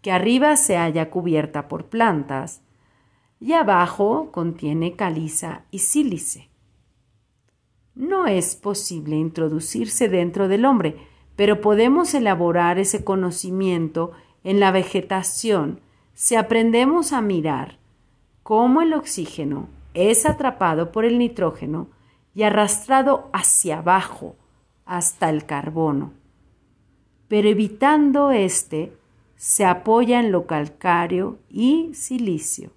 [0.00, 2.62] que arriba se halla cubierta por plantas
[3.38, 6.48] y abajo contiene caliza y sílice
[7.96, 10.96] no es posible introducirse dentro del hombre,
[11.34, 14.12] pero podemos elaborar ese conocimiento
[14.44, 15.80] en la vegetación
[16.12, 17.78] si aprendemos a mirar
[18.42, 21.88] cómo el oxígeno es atrapado por el nitrógeno
[22.34, 24.36] y arrastrado hacia abajo
[24.84, 26.12] hasta el carbono.
[27.28, 28.92] Pero evitando éste,
[29.36, 32.70] se apoya en lo calcáreo y silicio.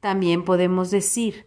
[0.00, 1.46] También podemos decir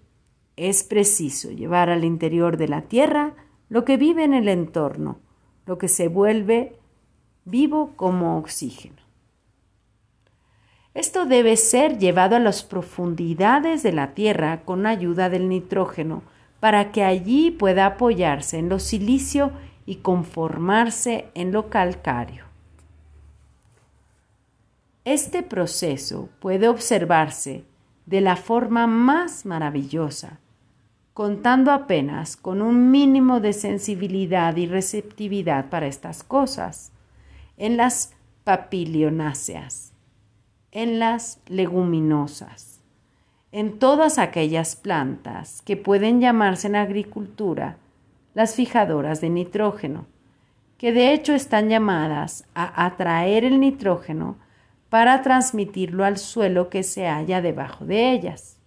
[0.55, 3.35] es preciso llevar al interior de la Tierra
[3.69, 5.19] lo que vive en el entorno,
[5.67, 6.75] lo que se vuelve
[7.45, 8.97] vivo como oxígeno.
[10.95, 16.23] Esto debe ser llevado a las profundidades de la Tierra con ayuda del nitrógeno
[16.59, 19.51] para que allí pueda apoyarse en lo silicio
[19.87, 22.45] y conformarse en lo calcáreo.
[25.05, 27.63] Este proceso puede observarse
[28.05, 30.39] de la forma más maravillosa
[31.17, 36.91] contando apenas con un mínimo de sensibilidad y receptividad para estas cosas,
[37.57, 38.13] en las
[38.43, 39.93] papilionáceas,
[40.71, 42.81] en las leguminosas,
[43.51, 47.77] en todas aquellas plantas que pueden llamarse en agricultura
[48.37, 50.05] las fijadoras de nitrógeno,
[50.77, 54.37] que de hecho están llamadas a atraer el nitrógeno
[54.89, 58.59] para transmitirlo al suelo que se halla debajo de ellas.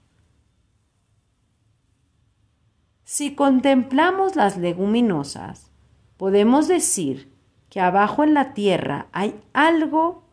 [3.05, 5.71] Si contemplamos las leguminosas,
[6.17, 7.33] podemos decir
[7.69, 10.25] que abajo en la tierra hay algo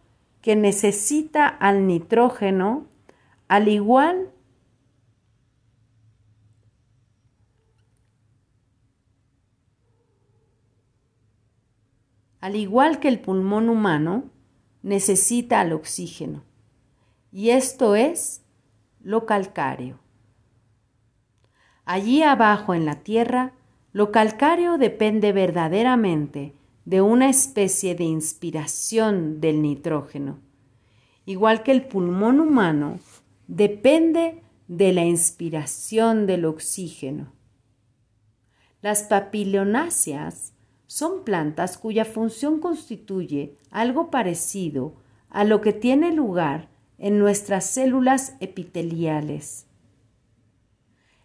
[0.41, 2.87] que necesita al nitrógeno
[3.47, 4.31] al igual
[12.39, 14.25] al igual que el pulmón humano
[14.83, 16.43] necesita al oxígeno,
[17.31, 18.43] y esto es
[19.01, 19.99] lo calcáreo.
[21.85, 23.53] Allí abajo en la tierra,
[23.93, 26.53] lo calcáreo depende verdaderamente
[26.85, 30.39] de una especie de inspiración del nitrógeno,
[31.25, 32.99] igual que el pulmón humano
[33.47, 37.33] depende de la inspiración del oxígeno.
[38.81, 40.53] Las papilonáceas
[40.87, 44.95] son plantas cuya función constituye algo parecido
[45.29, 49.67] a lo que tiene lugar en nuestras células epiteliales.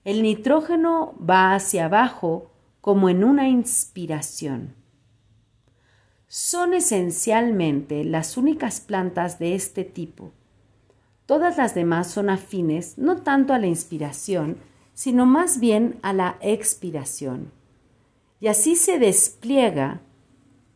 [0.04, 2.50] El nitrógeno va hacia abajo
[2.80, 4.74] como en una inspiración.
[6.26, 10.32] Son esencialmente las únicas plantas de este tipo.
[11.26, 14.56] Todas las demás son afines no tanto a la inspiración,
[14.92, 17.52] sino más bien a la expiración.
[18.42, 20.00] Y así se despliega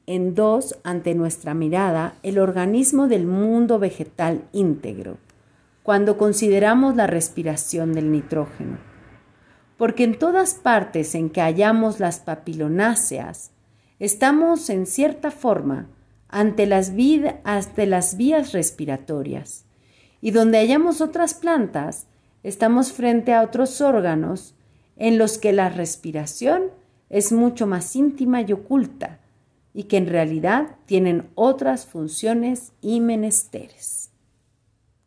[0.07, 5.19] en dos ante nuestra mirada el organismo del mundo vegetal íntegro,
[5.83, 8.79] cuando consideramos la respiración del nitrógeno.
[9.77, 13.51] Porque en todas partes en que hallamos las papilonáceas,
[13.99, 15.89] estamos en cierta forma
[16.29, 16.93] ante las,
[17.43, 19.65] ante las vías respiratorias,
[20.21, 22.07] y donde hallamos otras plantas,
[22.45, 24.55] estamos frente a otros órganos
[24.95, 26.71] en los que la respiración
[27.09, 29.21] es mucho más íntima y oculta
[29.73, 34.06] y que en realidad tienen otras funciones y menesteres.